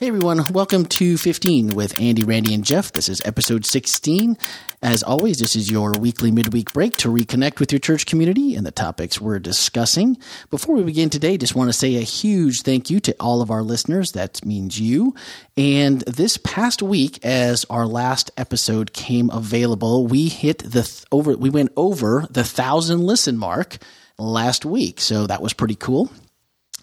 Hey 0.00 0.08
everyone, 0.08 0.52
welcome 0.52 0.86
to 0.86 1.16
15 1.16 1.68
with 1.68 2.00
Andy, 2.00 2.24
Randy, 2.24 2.52
and 2.52 2.64
Jeff. 2.64 2.90
This 2.90 3.08
is 3.08 3.22
episode 3.24 3.64
16. 3.64 4.36
As 4.82 5.04
always, 5.04 5.38
this 5.38 5.54
is 5.54 5.70
your 5.70 5.92
weekly 5.92 6.32
midweek 6.32 6.72
break 6.72 6.96
to 6.96 7.08
reconnect 7.08 7.60
with 7.60 7.70
your 7.70 7.78
church 7.78 8.04
community 8.04 8.56
and 8.56 8.66
the 8.66 8.72
topics 8.72 9.20
we're 9.20 9.38
discussing. 9.38 10.18
Before 10.50 10.74
we 10.74 10.82
begin 10.82 11.10
today, 11.10 11.38
just 11.38 11.54
want 11.54 11.68
to 11.68 11.72
say 11.72 11.94
a 11.94 12.00
huge 12.00 12.62
thank 12.62 12.90
you 12.90 12.98
to 12.98 13.14
all 13.20 13.40
of 13.40 13.52
our 13.52 13.62
listeners. 13.62 14.10
That 14.10 14.44
means 14.44 14.80
you. 14.80 15.14
And 15.56 16.00
this 16.00 16.38
past 16.38 16.82
week, 16.82 17.24
as 17.24 17.64
our 17.70 17.86
last 17.86 18.32
episode 18.36 18.92
came 18.92 19.30
available, 19.30 20.08
we 20.08 20.26
hit 20.28 20.58
the 20.58 20.82
th- 20.82 21.04
over, 21.12 21.36
we 21.36 21.50
went 21.50 21.70
over 21.76 22.26
the 22.28 22.42
thousand 22.42 23.06
listen 23.06 23.38
mark 23.38 23.78
last 24.18 24.64
week. 24.64 25.00
So 25.00 25.28
that 25.28 25.40
was 25.40 25.52
pretty 25.52 25.76
cool. 25.76 26.10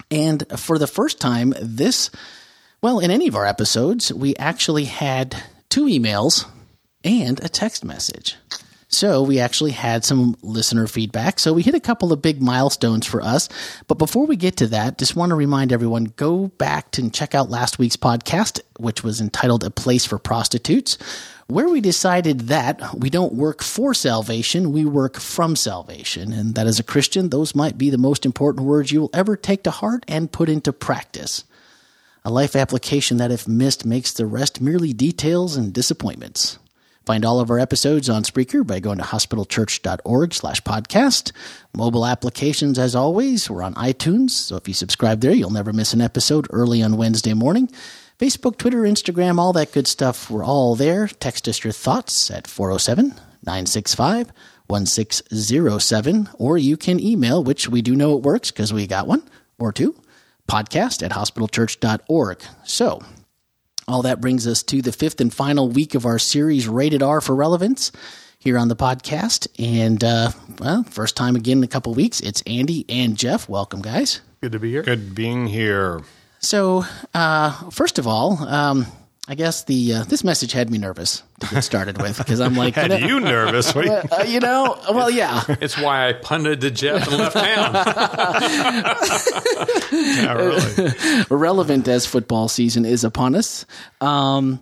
And 0.09 0.45
for 0.57 0.77
the 0.77 0.87
first 0.87 1.19
time, 1.19 1.53
this 1.61 2.09
well, 2.81 2.99
in 2.99 3.11
any 3.11 3.27
of 3.27 3.35
our 3.35 3.45
episodes, 3.45 4.11
we 4.11 4.35
actually 4.37 4.85
had 4.85 5.35
two 5.69 5.85
emails 5.85 6.45
and 7.03 7.43
a 7.43 7.49
text 7.49 7.85
message. 7.85 8.37
So 8.87 9.23
we 9.23 9.39
actually 9.39 9.71
had 9.71 10.03
some 10.03 10.35
listener 10.41 10.85
feedback. 10.85 11.39
So 11.39 11.53
we 11.53 11.61
hit 11.61 11.75
a 11.75 11.79
couple 11.79 12.11
of 12.11 12.21
big 12.21 12.41
milestones 12.41 13.05
for 13.07 13.21
us. 13.21 13.47
But 13.87 13.97
before 13.97 14.25
we 14.25 14.35
get 14.35 14.57
to 14.57 14.67
that, 14.67 14.97
just 14.97 15.15
want 15.15 15.29
to 15.29 15.35
remind 15.35 15.71
everyone 15.71 16.13
go 16.17 16.47
back 16.47 16.97
and 16.97 17.13
check 17.13 17.33
out 17.33 17.49
last 17.49 17.79
week's 17.79 17.95
podcast, 17.95 18.59
which 18.79 19.01
was 19.01 19.21
entitled 19.21 19.63
A 19.63 19.69
Place 19.69 20.05
for 20.05 20.19
Prostitutes, 20.19 20.97
where 21.47 21.69
we 21.69 21.79
decided 21.79 22.41
that 22.41 22.95
we 22.95 23.09
don't 23.09 23.33
work 23.33 23.63
for 23.63 23.93
salvation, 23.93 24.73
we 24.73 24.83
work 24.83 25.17
from 25.17 25.55
salvation. 25.55 26.33
And 26.33 26.55
that 26.55 26.67
as 26.67 26.79
a 26.79 26.83
Christian, 26.83 27.29
those 27.29 27.55
might 27.55 27.77
be 27.77 27.91
the 27.91 27.97
most 27.97 28.25
important 28.25 28.65
words 28.65 28.91
you 28.91 28.99
will 28.99 29.09
ever 29.13 29.37
take 29.37 29.63
to 29.63 29.71
heart 29.71 30.03
and 30.09 30.31
put 30.31 30.49
into 30.49 30.73
practice 30.73 31.45
a 32.23 32.29
life 32.29 32.55
application 32.55 33.17
that, 33.17 33.31
if 33.31 33.47
missed, 33.47 33.85
makes 33.85 34.13
the 34.13 34.25
rest 34.25 34.61
merely 34.61 34.93
details 34.93 35.55
and 35.55 35.73
disappointments. 35.73 36.59
Find 37.03 37.25
all 37.25 37.39
of 37.39 37.49
our 37.49 37.57
episodes 37.57 38.09
on 38.09 38.21
Spreaker 38.21 38.65
by 38.65 38.79
going 38.79 38.99
to 38.99 39.03
hospitalchurch.org 39.03 40.33
slash 40.35 40.61
podcast. 40.61 41.31
Mobile 41.75 42.05
applications, 42.05 42.77
as 42.77 42.95
always, 42.95 43.49
we're 43.49 43.63
on 43.63 43.73
iTunes, 43.73 44.31
so 44.31 44.55
if 44.55 44.67
you 44.67 44.75
subscribe 44.75 45.21
there, 45.21 45.33
you'll 45.33 45.49
never 45.49 45.73
miss 45.73 45.93
an 45.93 46.01
episode 46.01 46.45
early 46.51 46.83
on 46.83 46.97
Wednesday 46.97 47.33
morning. 47.33 47.69
Facebook, 48.19 48.57
Twitter, 48.57 48.83
Instagram, 48.83 49.39
all 49.39 49.51
that 49.53 49.71
good 49.71 49.87
stuff, 49.87 50.29
we're 50.29 50.45
all 50.45 50.75
there. 50.75 51.07
Text 51.07 51.47
us 51.47 51.63
your 51.63 51.73
thoughts 51.73 52.29
at 52.29 52.45
407 52.45 53.15
965 53.43 54.31
1607, 54.67 56.29
or 56.35 56.57
you 56.59 56.77
can 56.77 56.99
email, 56.99 57.43
which 57.43 57.67
we 57.67 57.81
do 57.81 57.95
know 57.95 58.15
it 58.15 58.23
works 58.23 58.51
because 58.51 58.71
we 58.71 58.85
got 58.85 59.07
one 59.07 59.23
or 59.57 59.73
two 59.73 59.95
podcast 60.47 61.03
at 61.03 61.11
hospitalchurch.org. 61.11 62.41
So, 62.63 63.01
all 63.87 64.01
that 64.03 64.21
brings 64.21 64.47
us 64.47 64.63
to 64.63 64.81
the 64.81 64.91
fifth 64.91 65.19
and 65.19 65.33
final 65.33 65.69
week 65.69 65.95
of 65.95 66.05
our 66.05 66.19
series, 66.19 66.67
Rated 66.67 67.03
R 67.03 67.19
for 67.21 67.35
Relevance, 67.35 67.91
here 68.37 68.57
on 68.57 68.67
the 68.67 68.75
podcast. 68.75 69.47
And, 69.59 70.03
uh, 70.03 70.31
well, 70.59 70.83
first 70.83 71.15
time 71.15 71.35
again 71.35 71.57
in 71.59 71.63
a 71.63 71.67
couple 71.67 71.93
weeks, 71.93 72.19
it's 72.21 72.41
Andy 72.47 72.85
and 72.89 73.17
Jeff. 73.17 73.49
Welcome, 73.49 73.81
guys. 73.81 74.21
Good 74.41 74.51
to 74.53 74.59
be 74.59 74.71
here. 74.71 74.83
Good 74.83 75.13
being 75.13 75.47
here. 75.47 76.01
So, 76.39 76.85
uh, 77.13 77.69
first 77.69 77.99
of 77.99 78.07
all, 78.07 78.41
um, 78.47 78.87
I 79.31 79.35
guess 79.35 79.63
the 79.63 79.93
uh, 79.93 80.03
this 80.03 80.25
message 80.25 80.51
had 80.51 80.69
me 80.69 80.77
nervous 80.77 81.23
to 81.39 81.47
get 81.47 81.61
started 81.61 82.01
with 82.01 82.17
because 82.17 82.41
I'm 82.41 82.53
like, 82.55 82.75
had 82.75 82.91
you 82.91 82.99
know, 82.99 83.07
you 83.07 83.19
nervous? 83.21 83.73
You- 83.73 83.81
uh, 83.89 84.25
you 84.27 84.41
know, 84.41 84.77
well, 84.91 85.09
yeah, 85.09 85.45
It's 85.61 85.77
why 85.77 86.09
I 86.09 86.13
punted 86.13 86.59
to 86.59 86.69
Jeff 86.69 87.07
and 87.07 87.17
left 87.17 87.35
town. 87.37 87.73
yeah, 89.93 90.33
really. 90.33 91.23
irrelevant 91.31 91.87
as 91.87 92.05
football 92.05 92.49
season 92.49 92.83
is 92.83 93.05
upon 93.05 93.35
us. 93.35 93.65
Um, 94.01 94.61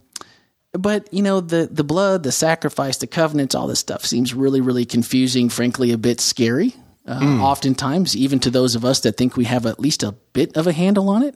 but 0.73 1.11
you 1.11 1.23
know 1.23 1.41
the 1.41 1.67
the 1.71 1.83
blood, 1.83 2.21
the 2.21 2.31
sacrifice, 2.31 2.97
the 2.97 3.07
covenants, 3.07 3.55
all 3.55 3.65
this 3.65 3.79
stuff 3.79 4.05
seems 4.05 4.35
really, 4.35 4.61
really 4.61 4.85
confusing. 4.85 5.49
Frankly, 5.49 5.91
a 5.93 5.97
bit 5.97 6.21
scary. 6.21 6.75
Uh, 7.07 7.39
Oftentimes, 7.41 8.15
even 8.15 8.37
to 8.41 8.51
those 8.51 8.75
of 8.75 8.85
us 8.85 8.99
that 8.99 9.17
think 9.17 9.35
we 9.35 9.45
have 9.45 9.65
at 9.65 9.79
least 9.79 10.03
a 10.03 10.11
bit 10.33 10.55
of 10.55 10.67
a 10.67 10.73
handle 10.73 11.09
on 11.09 11.23
it. 11.23 11.33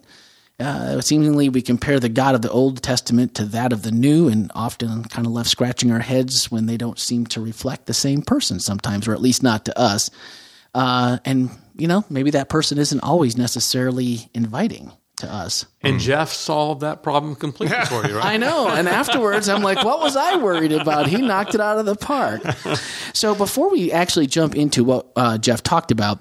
Uh, 0.63 1.01
seemingly, 1.01 1.49
we 1.49 1.61
compare 1.61 1.99
the 1.99 2.09
God 2.09 2.35
of 2.35 2.41
the 2.41 2.49
Old 2.49 2.81
Testament 2.81 3.35
to 3.35 3.45
that 3.45 3.73
of 3.73 3.83
the 3.83 3.91
New, 3.91 4.29
and 4.29 4.51
often 4.55 5.03
kind 5.03 5.27
of 5.27 5.33
left 5.33 5.49
scratching 5.49 5.91
our 5.91 5.99
heads 5.99 6.49
when 6.49 6.65
they 6.65 6.77
don't 6.77 6.97
seem 6.97 7.25
to 7.27 7.41
reflect 7.41 7.85
the 7.85 7.93
same 7.93 8.21
person 8.21 8.59
sometimes, 8.59 9.07
or 9.07 9.13
at 9.13 9.21
least 9.21 9.43
not 9.43 9.65
to 9.65 9.77
us. 9.77 10.09
Uh, 10.73 11.17
and 11.25 11.49
you 11.75 11.87
know, 11.87 12.05
maybe 12.09 12.31
that 12.31 12.49
person 12.49 12.77
isn't 12.77 13.01
always 13.01 13.37
necessarily 13.37 14.29
inviting 14.33 14.91
to 15.17 15.31
us. 15.31 15.65
And 15.81 15.99
Jeff 15.99 16.31
solved 16.31 16.81
that 16.81 17.03
problem 17.03 17.35
completely 17.35 17.77
for 17.85 18.05
you, 18.07 18.15
right? 18.15 18.25
I 18.33 18.37
know. 18.37 18.67
And 18.67 18.87
afterwards, 18.87 19.49
I'm 19.49 19.61
like, 19.61 19.83
what 19.83 19.99
was 19.99 20.15
I 20.15 20.37
worried 20.37 20.71
about? 20.71 21.07
He 21.07 21.17
knocked 21.21 21.55
it 21.55 21.61
out 21.61 21.77
of 21.77 21.85
the 21.85 21.95
park. 21.95 22.41
So 23.13 23.35
before 23.35 23.69
we 23.69 23.91
actually 23.91 24.27
jump 24.27 24.55
into 24.55 24.83
what 24.83 25.11
uh, 25.15 25.37
Jeff 25.37 25.61
talked 25.61 25.91
about, 25.91 26.19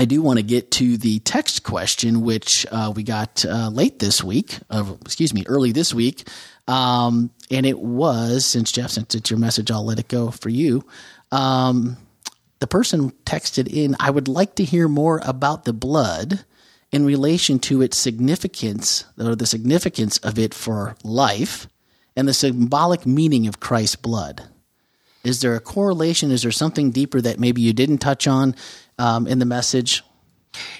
I 0.00 0.06
do 0.06 0.22
want 0.22 0.38
to 0.38 0.42
get 0.42 0.70
to 0.70 0.96
the 0.96 1.18
text 1.18 1.62
question, 1.62 2.22
which 2.22 2.64
uh, 2.72 2.90
we 2.96 3.02
got 3.02 3.44
uh, 3.44 3.68
late 3.68 3.98
this 3.98 4.24
week, 4.24 4.58
uh, 4.70 4.94
excuse 5.02 5.34
me, 5.34 5.44
early 5.46 5.72
this 5.72 5.92
week. 5.92 6.26
Um, 6.66 7.30
and 7.50 7.66
it 7.66 7.78
was, 7.78 8.46
since 8.46 8.72
Jeff 8.72 8.92
sent 8.92 9.14
it 9.14 9.28
your 9.28 9.38
message, 9.38 9.70
I'll 9.70 9.84
let 9.84 9.98
it 9.98 10.08
go 10.08 10.30
for 10.30 10.48
you. 10.48 10.86
Um, 11.30 11.98
the 12.60 12.66
person 12.66 13.10
texted 13.26 13.68
in, 13.68 13.94
I 14.00 14.08
would 14.08 14.26
like 14.26 14.54
to 14.54 14.64
hear 14.64 14.88
more 14.88 15.20
about 15.22 15.66
the 15.66 15.74
blood 15.74 16.46
in 16.90 17.04
relation 17.04 17.58
to 17.58 17.82
its 17.82 17.98
significance, 17.98 19.04
or 19.18 19.36
the 19.36 19.44
significance 19.44 20.16
of 20.16 20.38
it 20.38 20.54
for 20.54 20.96
life, 21.04 21.68
and 22.16 22.26
the 22.26 22.32
symbolic 22.32 23.04
meaning 23.04 23.46
of 23.46 23.60
Christ's 23.60 23.96
blood. 23.96 24.44
Is 25.22 25.42
there 25.42 25.54
a 25.54 25.60
correlation? 25.60 26.30
Is 26.30 26.42
there 26.42 26.50
something 26.50 26.90
deeper 26.90 27.20
that 27.20 27.38
maybe 27.38 27.60
you 27.60 27.74
didn't 27.74 27.98
touch 27.98 28.26
on 28.26 28.56
um, 29.00 29.26
in 29.26 29.38
the 29.38 29.46
message? 29.46 30.02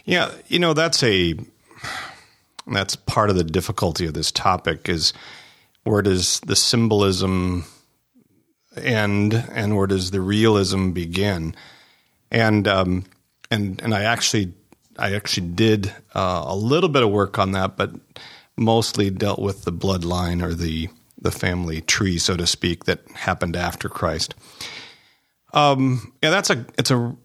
Yeah, 0.04 0.30
you 0.48 0.58
know 0.58 0.74
that's 0.74 1.02
a 1.02 1.34
that's 2.66 2.94
part 2.94 3.30
of 3.30 3.36
the 3.36 3.44
difficulty 3.44 4.06
of 4.06 4.14
this 4.14 4.30
topic 4.30 4.88
is 4.88 5.12
where 5.84 6.02
does 6.02 6.40
the 6.40 6.56
symbolism 6.56 7.64
end 8.76 9.34
and 9.52 9.76
where 9.76 9.86
does 9.86 10.10
the 10.10 10.20
realism 10.20 10.90
begin? 10.90 11.54
And 12.30 12.68
um, 12.68 13.04
and 13.50 13.80
and 13.82 13.94
I 13.94 14.02
actually 14.02 14.52
I 14.98 15.14
actually 15.14 15.48
did 15.48 15.92
uh, 16.14 16.44
a 16.46 16.56
little 16.56 16.90
bit 16.90 17.02
of 17.02 17.10
work 17.10 17.38
on 17.38 17.52
that, 17.52 17.76
but 17.76 17.92
mostly 18.56 19.10
dealt 19.10 19.40
with 19.40 19.64
the 19.64 19.72
bloodline 19.72 20.42
or 20.42 20.54
the 20.54 20.88
the 21.22 21.30
family 21.30 21.80
tree, 21.82 22.18
so 22.18 22.36
to 22.36 22.46
speak, 22.46 22.84
that 22.84 23.00
happened 23.14 23.54
after 23.54 23.88
Christ. 23.88 24.34
Um, 25.52 26.12
yeah, 26.22 26.30
that's 26.30 26.50
a 26.50 26.66
it's 26.78 26.90
a 26.90 27.16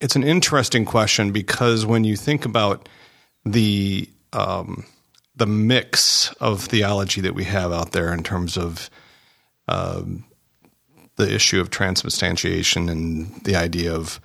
it's 0.00 0.16
an 0.16 0.24
interesting 0.24 0.84
question 0.84 1.32
because 1.32 1.86
when 1.86 2.04
you 2.04 2.16
think 2.16 2.44
about 2.44 2.88
the 3.44 4.08
um, 4.32 4.84
the 5.34 5.46
mix 5.46 6.32
of 6.34 6.64
theology 6.64 7.20
that 7.20 7.34
we 7.34 7.44
have 7.44 7.72
out 7.72 7.92
there 7.92 8.12
in 8.12 8.22
terms 8.22 8.56
of 8.56 8.90
um, 9.68 10.24
the 11.16 11.32
issue 11.32 11.60
of 11.60 11.70
transubstantiation 11.70 12.88
and 12.88 13.34
the 13.44 13.56
idea 13.56 13.94
of 13.94 14.20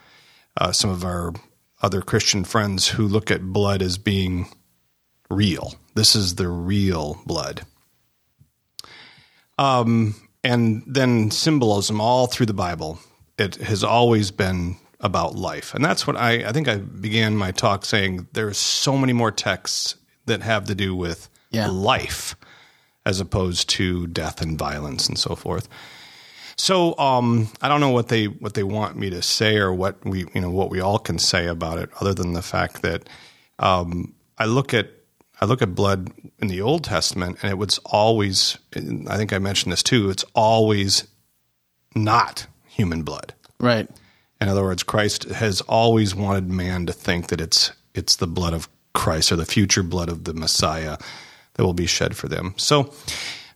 uh, 0.58 0.72
some 0.72 0.90
of 0.90 1.04
our 1.04 1.34
other 1.82 2.02
Christian 2.02 2.44
friends 2.44 2.88
who 2.88 3.08
look 3.08 3.32
at 3.32 3.42
blood 3.42 3.82
as 3.82 3.98
being 3.98 4.48
real. 5.30 5.76
This 5.96 6.16
is 6.16 6.36
the 6.36 6.48
real 6.48 7.22
blood. 7.26 7.62
Um, 9.58 10.16
and 10.44 10.84
then 10.86 11.32
symbolism 11.32 12.02
all 12.02 12.28
through 12.28 12.48
the 12.48 12.54
Bible. 12.54 13.00
It 13.38 13.56
has 13.56 13.84
always 13.84 14.32
been 14.32 14.78
about 15.02 15.36
life. 15.36 15.74
And 15.74 15.84
that's 15.84 16.06
what 16.08 16.16
I, 16.16 16.48
I 16.48 16.52
think 16.52 16.68
I 16.68 16.78
began 16.78 17.36
my 17.36 17.52
talk 17.52 17.86
saying 17.86 18.28
there's 18.34 18.58
so 18.58 18.98
many 18.98 19.14
more 19.14 19.32
texts 19.32 19.96
that 20.26 20.42
have 20.42 20.66
to 20.66 20.76
do 20.76 20.96
with 20.96 21.28
Yeah. 21.52 21.68
life 21.68 22.36
as 23.06 23.20
opposed 23.20 23.68
to 23.72 24.06
death 24.08 24.42
and 24.42 24.58
violence 24.60 25.10
and 25.10 25.18
so 25.18 25.36
forth. 25.36 25.68
So 26.56 26.96
um, 27.00 27.50
I 27.62 27.68
don't 27.68 27.80
know 27.82 27.90
what 27.90 28.10
they 28.10 28.26
what 28.28 28.54
they 28.54 28.62
want 28.64 28.96
me 28.96 29.10
to 29.10 29.22
say 29.24 29.58
or 29.58 29.74
what 29.74 30.06
we 30.06 30.26
you 30.36 30.42
know 30.42 30.52
what 30.52 30.70
we 30.70 30.80
all 30.80 31.00
can 31.00 31.18
say 31.18 31.48
about 31.48 31.80
it, 31.80 31.90
other 32.00 32.14
than 32.14 32.34
the 32.34 32.44
fact 32.44 32.84
that 32.84 33.10
um, 33.58 34.14
I 34.38 34.46
look 34.46 34.72
at 34.74 34.90
I 35.40 35.46
look 35.46 35.64
at 35.64 35.74
blood 35.74 36.12
in 36.38 36.50
the 36.50 36.62
Old 36.62 36.84
Testament, 36.84 37.40
and 37.42 37.50
it 37.50 37.58
was 37.58 37.80
always 37.86 38.60
I 38.76 39.18
think 39.18 39.34
I 39.34 39.40
mentioned 39.40 39.72
this 39.72 39.82
too. 39.82 40.12
It's 40.12 40.26
always 40.36 41.08
not 41.96 42.46
human 42.68 43.02
blood. 43.02 43.34
Right. 43.60 43.90
In 44.42 44.50
other 44.50 44.64
words, 44.64 44.84
Christ 44.84 45.26
has 45.26 45.62
always 45.62 46.16
wanted 46.16 46.50
man 46.50 46.86
to 46.88 46.94
think 46.94 47.28
that 47.28 47.40
it's 47.40 47.72
it's 47.94 48.18
the 48.18 48.28
blood 48.28 48.54
of 48.54 48.68
Christ 48.94 49.32
or 49.32 49.36
the 49.36 49.46
future 49.46 49.84
blood 49.84 50.10
of 50.10 50.24
the 50.24 50.34
Messiah 50.34 50.98
that 51.54 51.64
will 51.64 51.74
be 51.74 51.86
shed 51.86 52.16
for 52.16 52.28
them. 52.28 52.54
So, 52.58 52.94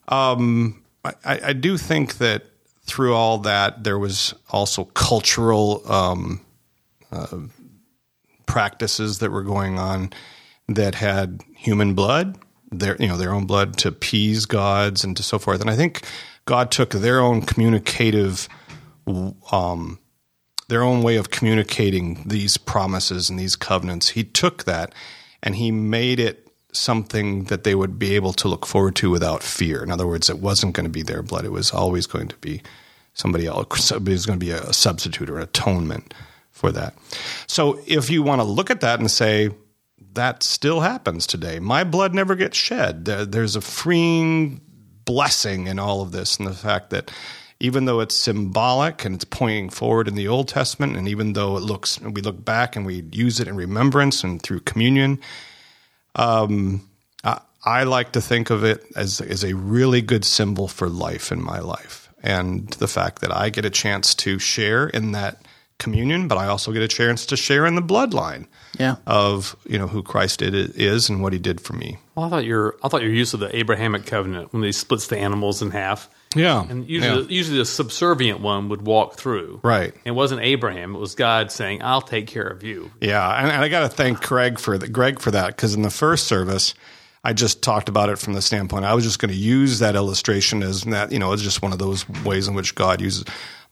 um, 0.07 0.83
I, 1.03 1.39
I 1.43 1.53
do 1.53 1.77
think 1.77 2.19
that 2.19 2.45
through 2.83 3.15
all 3.15 3.39
that, 3.39 3.83
there 3.83 3.97
was 3.97 4.33
also 4.49 4.85
cultural 4.85 5.81
um, 5.91 6.41
uh, 7.11 7.39
practices 8.45 9.19
that 9.19 9.31
were 9.31 9.43
going 9.43 9.79
on 9.79 10.11
that 10.67 10.95
had 10.95 11.41
human 11.55 11.95
blood 11.95 12.37
their 12.79 12.95
you 12.99 13.07
know 13.07 13.17
their 13.17 13.33
own 13.33 13.45
blood 13.45 13.77
to 13.77 13.89
appease 13.89 14.45
gods 14.45 15.03
and 15.03 15.15
to 15.17 15.23
so 15.23 15.39
forth. 15.39 15.61
And 15.61 15.69
I 15.69 15.75
think 15.75 16.05
God 16.45 16.71
took 16.71 16.91
their 16.91 17.19
own 17.19 17.41
communicative, 17.41 18.47
um, 19.51 19.99
their 20.67 20.83
own 20.83 21.01
way 21.01 21.15
of 21.15 21.29
communicating 21.29 22.23
these 22.25 22.57
promises 22.57 23.29
and 23.29 23.39
these 23.39 23.55
covenants. 23.55 24.09
He 24.09 24.23
took 24.23 24.63
that 24.63 24.93
and 25.43 25.55
he 25.55 25.71
made 25.71 26.19
it 26.19 26.47
something 26.71 27.45
that 27.45 27.63
they 27.63 27.75
would 27.75 27.97
be 27.97 28.15
able 28.15 28.33
to 28.33 28.47
look 28.47 28.65
forward 28.65 28.95
to 28.97 29.09
without 29.09 29.43
fear. 29.43 29.81
In 29.81 29.91
other 29.91 30.07
words, 30.07 30.29
it 30.29 30.39
wasn't 30.39 30.73
going 30.73 30.85
to 30.85 30.89
be 30.89 31.03
their 31.03 31.21
blood; 31.21 31.45
it 31.45 31.51
was 31.51 31.71
always 31.71 32.05
going 32.07 32.27
to 32.27 32.35
be 32.37 32.61
somebody 33.13 33.45
else. 33.45 33.85
Somebody's 33.85 34.25
going 34.25 34.39
to 34.39 34.45
be 34.45 34.51
a 34.51 34.73
substitute 34.73 35.29
or 35.29 35.37
an 35.37 35.43
atonement 35.43 36.13
for 36.51 36.71
that. 36.71 36.95
So 37.47 37.79
if 37.85 38.09
you 38.09 38.23
want 38.23 38.41
to 38.41 38.45
look 38.45 38.69
at 38.69 38.81
that 38.81 38.99
and 38.99 39.09
say, 39.09 39.51
that 40.13 40.43
still 40.43 40.81
happens 40.81 41.27
today. 41.27 41.59
My 41.59 41.83
blood 41.83 42.13
never 42.13 42.35
gets 42.35 42.57
shed. 42.57 43.05
There's 43.05 43.55
a 43.55 43.61
freeing 43.61 44.61
blessing 45.03 45.67
in 45.67 45.79
all 45.79 46.01
of 46.01 46.11
this, 46.11 46.37
and 46.37 46.47
the 46.47 46.53
fact 46.53 46.89
that 46.89 47.11
even 47.59 47.85
though 47.85 47.99
it's 47.99 48.15
symbolic 48.15 49.05
and 49.05 49.15
it's 49.15 49.25
pointing 49.25 49.69
forward 49.69 50.07
in 50.07 50.15
the 50.15 50.27
Old 50.27 50.47
Testament, 50.47 50.97
and 50.97 51.07
even 51.07 51.33
though 51.33 51.57
it 51.57 51.61
looks, 51.61 51.99
we 52.01 52.21
look 52.21 52.43
back 52.43 52.75
and 52.75 52.85
we 52.85 53.03
use 53.11 53.39
it 53.39 53.47
in 53.47 53.55
remembrance 53.55 54.23
and 54.23 54.41
through 54.41 54.59
communion, 54.61 55.19
um, 56.15 56.87
I, 57.23 57.41
I 57.63 57.83
like 57.83 58.11
to 58.13 58.21
think 58.21 58.49
of 58.49 58.63
it 58.63 58.83
as 58.95 59.21
as 59.21 59.43
a 59.43 59.55
really 59.55 60.01
good 60.01 60.25
symbol 60.25 60.67
for 60.67 60.89
life 60.89 61.31
in 61.31 61.41
my 61.41 61.59
life, 61.59 62.09
and 62.21 62.69
the 62.69 62.87
fact 62.87 63.21
that 63.21 63.35
I 63.35 63.49
get 63.49 63.65
a 63.65 63.69
chance 63.69 64.13
to 64.15 64.37
share 64.37 64.87
in 64.87 65.13
that 65.13 65.41
communion, 65.77 66.27
but 66.27 66.37
I 66.37 66.47
also 66.47 66.71
get 66.71 66.81
a 66.81 66.87
chance 66.87 67.25
to 67.27 67.37
share 67.37 67.65
in 67.65 67.75
the 67.75 67.81
bloodline 67.81 68.47
yeah. 68.79 68.95
of 69.07 69.55
you 69.65 69.77
know 69.77 69.87
who 69.87 70.03
Christ 70.03 70.41
is 70.41 71.09
and 71.09 71.21
what 71.21 71.33
He 71.33 71.39
did 71.39 71.61
for 71.61 71.73
me. 71.73 71.97
Well, 72.15 72.25
I 72.25 72.29
thought 72.29 72.45
your 72.45 72.75
I 72.83 72.87
thought 72.87 73.01
your 73.01 73.11
use 73.11 73.33
of 73.33 73.39
the 73.39 73.55
Abrahamic 73.55 74.05
covenant 74.05 74.53
when 74.53 74.63
He 74.63 74.71
splits 74.71 75.07
the 75.07 75.17
animals 75.17 75.61
in 75.61 75.71
half. 75.71 76.09
Yeah, 76.35 76.65
and 76.67 76.87
usually, 76.87 77.21
yeah. 77.23 77.29
usually 77.29 77.57
the 77.59 77.65
subservient 77.65 78.41
one 78.41 78.69
would 78.69 78.81
walk 78.81 79.15
through. 79.15 79.61
Right. 79.63 79.93
It 80.03 80.11
wasn't 80.11 80.41
Abraham; 80.41 80.95
it 80.95 80.99
was 80.99 81.15
God 81.15 81.51
saying, 81.51 81.81
"I'll 81.81 82.01
take 82.01 82.27
care 82.27 82.47
of 82.47 82.63
you." 82.63 82.91
Yeah, 82.99 83.29
and, 83.37 83.51
and 83.51 83.63
I 83.63 83.69
got 83.69 83.81
to 83.81 83.89
thank 83.89 84.21
Greg 84.21 84.59
for 84.59 84.77
the, 84.77 84.87
Greg 84.87 85.19
for 85.19 85.31
that 85.31 85.47
because 85.47 85.75
in 85.75 85.81
the 85.81 85.89
first 85.89 86.27
service. 86.27 86.73
I 87.27 87.33
just 87.33 87.63
talked 87.63 87.89
about 87.89 88.09
it 88.09 88.19
from 88.19 88.33
the 88.33 88.41
standpoint 88.43 88.85
I 88.85 88.93
was 88.93 89.03
just 89.03 89.17
going 89.17 89.31
to 89.31 89.35
use 89.35 89.79
that 89.79 89.95
illustration 89.95 90.61
as 90.61 90.83
that 90.83 91.11
you 91.11 91.17
know 91.17 91.33
it's 91.33 91.41
just 91.41 91.59
one 91.59 91.73
of 91.73 91.79
those 91.79 92.07
ways 92.23 92.47
in 92.47 92.53
which 92.53 92.75
God 92.75 93.01
uses 93.01 93.25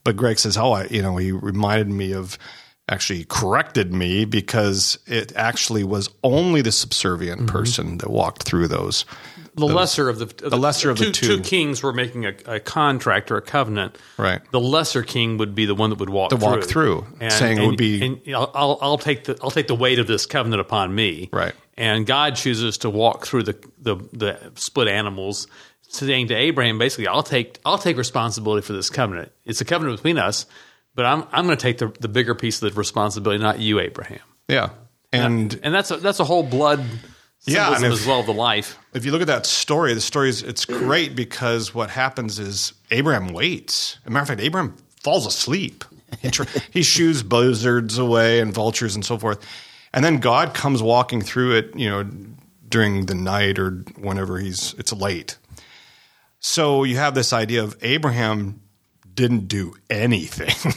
but 0.04 0.16
Greg 0.16 0.38
says, 0.38 0.56
"Oh, 0.56 0.72
I, 0.72 0.84
you 0.84 1.02
know," 1.02 1.16
he 1.16 1.32
reminded 1.32 1.88
me 1.88 2.12
of 2.12 2.38
actually 2.88 3.24
corrected 3.24 3.92
me 3.92 4.24
because 4.24 4.98
it 5.06 5.32
actually 5.36 5.84
was 5.84 6.10
only 6.22 6.60
the 6.60 6.72
subservient 6.72 7.42
mm-hmm. 7.42 7.56
person 7.56 7.98
that 7.98 8.10
walked 8.10 8.42
through 8.42 8.68
those. 8.68 9.04
The 9.54 9.66
those, 9.66 9.72
lesser 9.72 10.08
of 10.08 10.18
the, 10.18 10.26
the, 10.26 10.50
the 10.50 10.56
lesser 10.56 10.90
of 10.90 10.98
two, 10.98 11.06
the 11.06 11.12
two. 11.12 11.36
two 11.36 11.42
kings 11.42 11.82
were 11.82 11.92
making 11.92 12.26
a, 12.26 12.34
a, 12.46 12.60
contract 12.60 13.30
or 13.30 13.36
a 13.36 13.42
covenant. 13.42 13.96
Right. 14.18 14.40
The 14.50 14.58
lesser 14.60 15.04
king 15.04 15.38
would 15.38 15.54
be 15.54 15.64
the 15.64 15.76
one 15.76 15.90
that 15.90 16.00
would 16.00 16.10
walk 16.10 16.30
through. 16.30 16.40
walk 16.40 16.64
through, 16.64 17.06
and, 17.20 17.32
saying 17.32 17.58
and, 17.58 17.64
it 17.64 17.66
would 17.68 17.78
be. 17.78 18.04
And 18.04 18.20
I'll, 18.34 18.78
I'll 18.82 18.98
take 18.98 19.24
the 19.24 19.38
I'll 19.40 19.52
take 19.52 19.68
the 19.68 19.76
weight 19.76 20.00
of 20.00 20.08
this 20.08 20.26
covenant 20.26 20.60
upon 20.60 20.92
me. 20.92 21.30
Right. 21.32 21.54
And 21.76 22.04
God 22.04 22.34
chooses 22.34 22.78
to 22.78 22.90
walk 22.90 23.26
through 23.26 23.44
the 23.44 23.68
the, 23.78 23.96
the 24.12 24.52
split 24.56 24.88
animals 24.88 25.46
saying 25.94 26.28
to 26.28 26.34
Abraham, 26.34 26.78
basically, 26.78 27.06
I'll 27.06 27.22
take 27.22 27.58
I'll 27.64 27.78
take 27.78 27.96
responsibility 27.96 28.66
for 28.66 28.72
this 28.72 28.90
covenant. 28.90 29.32
It's 29.44 29.60
a 29.60 29.64
covenant 29.64 29.98
between 29.98 30.18
us, 30.18 30.46
but 30.94 31.04
I'm 31.04 31.24
I'm 31.32 31.46
going 31.46 31.56
to 31.56 31.62
take 31.62 31.78
the, 31.78 31.88
the 32.00 32.08
bigger 32.08 32.34
piece 32.34 32.62
of 32.62 32.72
the 32.72 32.78
responsibility, 32.78 33.42
not 33.42 33.58
you, 33.58 33.80
Abraham. 33.80 34.20
Yeah, 34.48 34.70
and 35.12 35.52
and, 35.52 35.60
and 35.64 35.74
that's 35.74 35.90
a, 35.90 35.96
that's 35.96 36.20
a 36.20 36.24
whole 36.24 36.42
blood 36.42 36.84
yeah, 37.44 37.76
if, 37.76 37.82
as 37.82 38.06
well 38.06 38.20
of 38.20 38.26
the 38.26 38.32
life. 38.32 38.78
If 38.94 39.04
you 39.04 39.12
look 39.12 39.20
at 39.20 39.26
that 39.26 39.46
story, 39.46 39.94
the 39.94 40.00
story 40.00 40.28
is 40.28 40.42
it's 40.42 40.64
great 40.64 41.14
because 41.14 41.74
what 41.74 41.90
happens 41.90 42.38
is 42.38 42.72
Abraham 42.90 43.28
waits. 43.28 43.98
As 44.02 44.06
a 44.06 44.10
matter 44.10 44.22
of 44.22 44.28
fact, 44.28 44.40
Abraham 44.40 44.76
falls 45.02 45.26
asleep. 45.26 45.84
He, 46.20 46.30
tr- 46.30 46.44
he 46.70 46.82
shoos 46.82 47.24
buzzards 47.24 47.98
away 47.98 48.38
and 48.38 48.54
vultures 48.54 48.94
and 48.94 49.04
so 49.04 49.18
forth, 49.18 49.44
and 49.92 50.04
then 50.04 50.18
God 50.18 50.54
comes 50.54 50.82
walking 50.82 51.20
through 51.20 51.56
it. 51.56 51.76
You 51.76 51.90
know, 51.90 52.10
during 52.68 53.06
the 53.06 53.14
night 53.14 53.58
or 53.58 53.70
whenever 53.96 54.38
he's 54.38 54.74
it's 54.74 54.92
late 54.92 55.38
so 56.46 56.84
you 56.84 56.98
have 56.98 57.14
this 57.14 57.32
idea 57.32 57.64
of 57.64 57.74
Abraham 57.80 58.60
didn't 59.14 59.48
do 59.48 59.74
anything. 59.88 60.72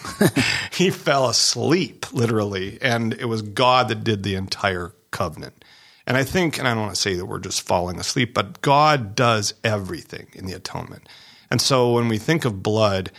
he 0.71 0.89
fell 0.89 1.27
asleep, 1.27 2.11
literally, 2.13 2.77
and 2.81 3.13
it 3.13 3.25
was 3.25 3.41
God 3.41 3.87
that 3.87 4.03
did 4.03 4.23
the 4.23 4.35
entire 4.35 4.93
covenant. 5.11 5.63
And 6.05 6.15
I 6.15 6.23
think, 6.23 6.57
and 6.57 6.67
I 6.67 6.73
don't 6.73 6.83
want 6.83 6.95
to 6.95 7.01
say 7.01 7.15
that 7.15 7.25
we're 7.25 7.39
just 7.39 7.61
falling 7.61 7.99
asleep, 7.99 8.33
but 8.33 8.61
God 8.61 9.15
does 9.15 9.53
everything 9.63 10.27
in 10.33 10.45
the 10.45 10.53
atonement. 10.53 11.07
And 11.51 11.61
so 11.61 11.93
when 11.93 12.07
we 12.07 12.17
think 12.17 12.45
of 12.45 12.63
blood, 12.63 13.11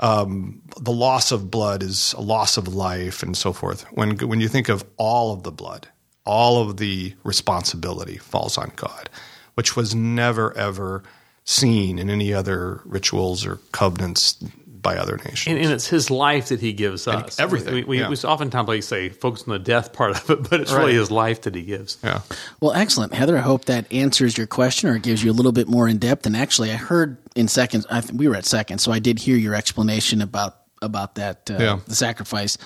um, 0.00 0.62
the 0.80 0.92
loss 0.92 1.30
of 1.30 1.50
blood 1.50 1.82
is 1.82 2.12
a 2.14 2.20
loss 2.20 2.56
of 2.56 2.68
life 2.68 3.22
and 3.22 3.36
so 3.36 3.52
forth. 3.52 3.82
When 3.92 4.16
when 4.18 4.40
you 4.40 4.48
think 4.48 4.68
of 4.68 4.84
all 4.96 5.32
of 5.32 5.44
the 5.44 5.52
blood, 5.52 5.88
all 6.26 6.60
of 6.60 6.78
the 6.78 7.14
responsibility 7.22 8.16
falls 8.16 8.58
on 8.58 8.72
God, 8.74 9.08
which 9.54 9.76
was 9.76 9.94
never 9.94 10.56
ever 10.56 11.04
seen 11.44 11.98
in 11.98 12.10
any 12.10 12.32
other 12.32 12.80
rituals 12.84 13.46
or 13.46 13.56
covenants 13.72 14.42
by 14.84 14.96
other 14.96 15.16
nations. 15.16 15.46
And, 15.48 15.58
and 15.58 15.72
it's 15.72 15.88
his 15.88 16.10
life 16.10 16.50
that 16.50 16.60
he 16.60 16.72
gives 16.72 17.08
us. 17.08 17.38
And 17.38 17.44
everything. 17.44 17.74
We, 17.74 17.84
we, 17.84 18.00
yeah. 18.00 18.08
we 18.08 18.16
oftentimes 18.16 18.68
like 18.68 18.82
say 18.84 19.08
focus 19.08 19.42
on 19.48 19.52
the 19.54 19.58
death 19.58 19.92
part 19.92 20.10
of 20.12 20.30
it, 20.30 20.42
but 20.50 20.60
it's 20.60 20.72
right. 20.72 20.80
really 20.80 20.94
his 20.94 21.10
life 21.10 21.42
that 21.42 21.54
he 21.54 21.62
gives. 21.62 21.98
Yeah. 22.04 22.20
Well, 22.60 22.72
excellent, 22.72 23.14
Heather. 23.14 23.36
I 23.36 23.40
hope 23.40 23.64
that 23.64 23.92
answers 23.92 24.38
your 24.38 24.46
question 24.46 24.90
or 24.90 24.98
gives 24.98 25.24
you 25.24 25.32
a 25.32 25.34
little 25.34 25.52
bit 25.52 25.66
more 25.66 25.88
in 25.88 25.98
depth. 25.98 26.26
And 26.26 26.36
actually, 26.36 26.70
I 26.70 26.76
heard 26.76 27.16
in 27.34 27.48
seconds. 27.48 27.86
I, 27.90 28.02
we 28.12 28.28
were 28.28 28.36
at 28.36 28.44
second, 28.44 28.78
so 28.78 28.92
I 28.92 29.00
did 29.00 29.18
hear 29.18 29.36
your 29.36 29.54
explanation 29.54 30.22
about 30.22 30.58
about 30.82 31.14
that 31.14 31.50
uh, 31.50 31.56
yeah. 31.58 31.80
the 31.86 31.94
sacrifice 31.94 32.58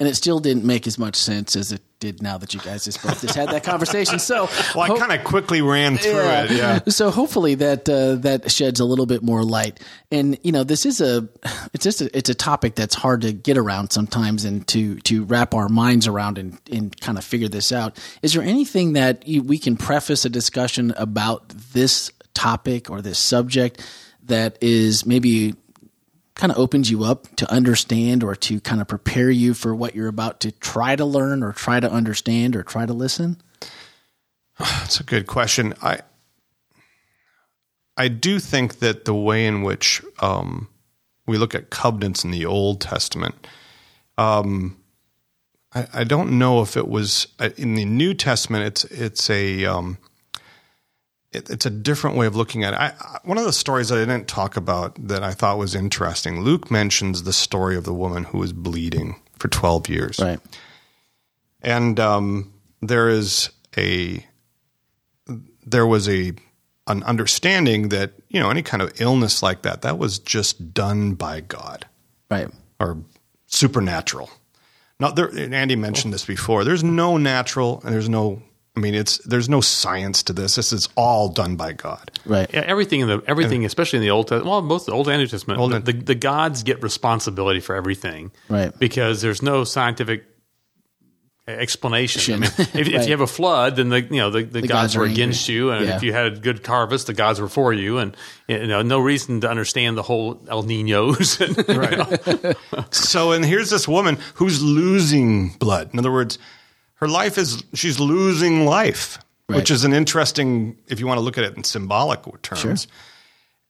and 0.00 0.08
it 0.08 0.16
still 0.16 0.40
didn't 0.40 0.64
make 0.64 0.86
as 0.86 0.98
much 0.98 1.14
sense 1.14 1.54
as 1.54 1.70
it 1.70 1.80
did 2.00 2.20
now 2.20 2.36
that 2.36 2.52
you 2.52 2.60
guys 2.60 2.84
just 2.84 3.02
both 3.02 3.20
just 3.20 3.36
had 3.36 3.48
that 3.50 3.62
conversation. 3.64 4.18
So, 4.18 4.48
well, 4.74 4.92
I 4.92 4.98
kind 4.98 5.12
of 5.12 5.24
quickly 5.24 5.62
ran 5.62 5.96
through 5.96 6.12
yeah. 6.12 6.44
it. 6.44 6.50
Yeah. 6.50 6.80
So 6.88 7.10
hopefully 7.10 7.54
that 7.56 7.88
uh, 7.88 8.16
that 8.16 8.50
sheds 8.50 8.78
a 8.80 8.84
little 8.84 9.06
bit 9.06 9.22
more 9.22 9.42
light. 9.42 9.80
And 10.10 10.38
you 10.42 10.52
know, 10.52 10.64
this 10.64 10.84
is 10.84 11.00
a 11.00 11.28
it's 11.72 11.84
just 11.84 12.00
a, 12.00 12.16
it's 12.16 12.28
a 12.28 12.34
topic 12.34 12.74
that's 12.74 12.94
hard 12.94 13.22
to 13.22 13.32
get 13.32 13.56
around 13.56 13.90
sometimes, 13.90 14.44
and 14.44 14.66
to 14.68 14.96
to 15.00 15.24
wrap 15.24 15.54
our 15.54 15.68
minds 15.68 16.06
around 16.06 16.38
and 16.38 16.58
and 16.70 16.98
kind 17.00 17.16
of 17.16 17.24
figure 17.24 17.48
this 17.48 17.72
out. 17.72 17.98
Is 18.22 18.34
there 18.34 18.42
anything 18.42 18.94
that 18.94 19.26
you, 19.26 19.42
we 19.42 19.58
can 19.58 19.76
preface 19.76 20.24
a 20.24 20.28
discussion 20.28 20.92
about 20.96 21.48
this 21.48 22.10
topic 22.34 22.90
or 22.90 23.00
this 23.00 23.18
subject 23.18 23.80
that 24.24 24.58
is 24.60 25.06
maybe 25.06 25.54
kind 26.34 26.50
of 26.50 26.58
opens 26.58 26.90
you 26.90 27.04
up 27.04 27.34
to 27.36 27.50
understand 27.50 28.24
or 28.24 28.34
to 28.34 28.60
kind 28.60 28.80
of 28.80 28.88
prepare 28.88 29.30
you 29.30 29.54
for 29.54 29.74
what 29.74 29.94
you're 29.94 30.08
about 30.08 30.40
to 30.40 30.50
try 30.52 30.96
to 30.96 31.04
learn 31.04 31.42
or 31.42 31.52
try 31.52 31.80
to 31.80 31.90
understand 31.90 32.56
or 32.56 32.62
try 32.62 32.86
to 32.86 32.92
listen? 32.92 33.40
That's 34.58 35.00
a 35.00 35.04
good 35.04 35.26
question. 35.26 35.74
I 35.82 36.00
I 37.96 38.08
do 38.08 38.40
think 38.40 38.80
that 38.80 39.04
the 39.04 39.14
way 39.14 39.46
in 39.46 39.62
which 39.62 40.02
um, 40.18 40.68
we 41.26 41.38
look 41.38 41.54
at 41.54 41.70
covenants 41.70 42.24
in 42.24 42.32
the 42.32 42.44
Old 42.44 42.80
Testament, 42.80 43.46
um, 44.18 44.76
I, 45.72 45.86
I, 45.94 46.04
don't 46.04 46.36
know 46.36 46.60
if 46.60 46.76
it 46.76 46.88
was 46.88 47.28
uh, 47.38 47.50
in 47.56 47.74
the 47.74 47.84
New 47.84 48.12
Testament. 48.14 48.64
It's 48.64 48.84
it's 48.86 49.30
a 49.30 49.64
um, 49.64 49.98
it, 51.34 51.50
it's 51.50 51.66
a 51.66 51.70
different 51.70 52.16
way 52.16 52.26
of 52.26 52.36
looking 52.36 52.64
at 52.64 52.74
it. 52.74 52.76
I, 52.76 52.92
I, 53.00 53.18
one 53.24 53.38
of 53.38 53.44
the 53.44 53.52
stories 53.52 53.88
that 53.88 53.96
I 53.96 54.04
didn't 54.04 54.28
talk 54.28 54.56
about 54.56 54.96
that 55.08 55.22
I 55.22 55.32
thought 55.32 55.58
was 55.58 55.74
interesting. 55.74 56.40
Luke 56.40 56.70
mentions 56.70 57.24
the 57.24 57.32
story 57.32 57.76
of 57.76 57.84
the 57.84 57.94
woman 57.94 58.24
who 58.24 58.38
was 58.38 58.52
bleeding 58.52 59.20
for 59.38 59.48
twelve 59.48 59.88
years, 59.88 60.18
right? 60.18 60.40
And 61.62 61.98
um, 61.98 62.52
there 62.80 63.08
is 63.08 63.50
a 63.76 64.24
there 65.66 65.86
was 65.86 66.08
a 66.08 66.32
an 66.86 67.02
understanding 67.04 67.88
that 67.88 68.12
you 68.28 68.40
know 68.40 68.50
any 68.50 68.62
kind 68.62 68.82
of 68.82 69.00
illness 69.00 69.42
like 69.42 69.62
that 69.62 69.82
that 69.82 69.98
was 69.98 70.18
just 70.18 70.72
done 70.74 71.14
by 71.14 71.40
God, 71.40 71.86
right, 72.30 72.48
or 72.78 72.98
supernatural. 73.46 74.30
Now, 75.00 75.10
there. 75.10 75.30
Andy 75.52 75.76
mentioned 75.76 76.14
this 76.14 76.24
before. 76.24 76.64
There's 76.64 76.84
no 76.84 77.16
natural 77.16 77.80
and 77.84 77.92
there's 77.92 78.08
no 78.08 78.42
I 78.76 78.80
mean, 78.80 78.94
it's 78.94 79.18
there's 79.18 79.48
no 79.48 79.60
science 79.60 80.22
to 80.24 80.32
this. 80.32 80.56
This 80.56 80.72
is 80.72 80.88
all 80.96 81.28
done 81.28 81.54
by 81.54 81.72
God. 81.72 82.10
Right. 82.26 82.50
Yeah, 82.52 82.62
everything 82.66 83.00
in 83.00 83.08
the 83.08 83.22
everything, 83.26 83.58
and, 83.58 83.66
especially 83.66 83.98
in 83.98 84.02
the 84.02 84.10
Old 84.10 84.28
Testament, 84.28 84.50
well, 84.50 84.62
both 84.62 84.86
the 84.86 84.92
Old 84.92 85.08
and 85.08 85.20
New 85.20 85.28
Testament, 85.28 85.60
Old 85.60 85.72
the, 85.72 85.80
the, 85.80 85.92
the 85.92 86.14
gods 86.16 86.64
get 86.64 86.82
responsibility 86.82 87.60
for 87.60 87.76
everything. 87.76 88.32
Right. 88.48 88.76
Because 88.76 89.22
there's 89.22 89.42
no 89.42 89.62
scientific 89.62 90.24
explanation. 91.46 92.34
I 92.34 92.36
mean, 92.38 92.44
if, 92.44 92.58
right. 92.58 92.74
if, 92.74 93.04
you 93.04 93.10
have 93.12 93.20
a 93.20 93.28
flood, 93.28 93.76
then 93.76 93.90
the 93.90 94.00
you 94.00 94.16
know 94.16 94.30
the, 94.30 94.42
the, 94.42 94.62
the 94.62 94.68
gods, 94.68 94.94
gods, 94.94 94.96
were 94.96 95.04
against 95.04 95.48
you, 95.48 95.70
and 95.70 95.86
yeah. 95.86 95.94
if 95.96 96.02
you 96.02 96.12
had 96.12 96.26
a 96.26 96.36
good 96.36 96.66
harvest, 96.66 97.06
the 97.06 97.14
gods 97.14 97.40
were 97.40 97.48
for 97.48 97.72
you, 97.72 97.98
and 97.98 98.16
you 98.48 98.66
know 98.66 98.82
no 98.82 98.98
reason 98.98 99.40
to 99.42 99.48
understand 99.48 99.96
the 99.96 100.02
whole 100.02 100.42
El 100.48 100.64
Ninos. 100.64 101.40
right. 101.68 102.56
so, 102.90 103.30
and 103.30 103.44
here's 103.44 103.70
this 103.70 103.86
woman 103.86 104.18
who's 104.34 104.60
losing 104.64 105.50
blood. 105.50 105.90
In 105.92 106.00
other 106.00 106.10
words 106.10 106.38
her 107.04 107.08
life 107.08 107.38
is 107.38 107.62
she's 107.74 108.00
losing 108.00 108.64
life 108.64 109.18
which 109.46 109.70
is 109.70 109.84
an 109.84 109.92
interesting 109.92 110.76
if 110.88 111.00
you 111.00 111.06
want 111.06 111.18
to 111.18 111.22
look 111.22 111.38
at 111.38 111.44
it 111.44 111.56
in 111.56 111.64
symbolic 111.64 112.20
terms. 112.42 112.86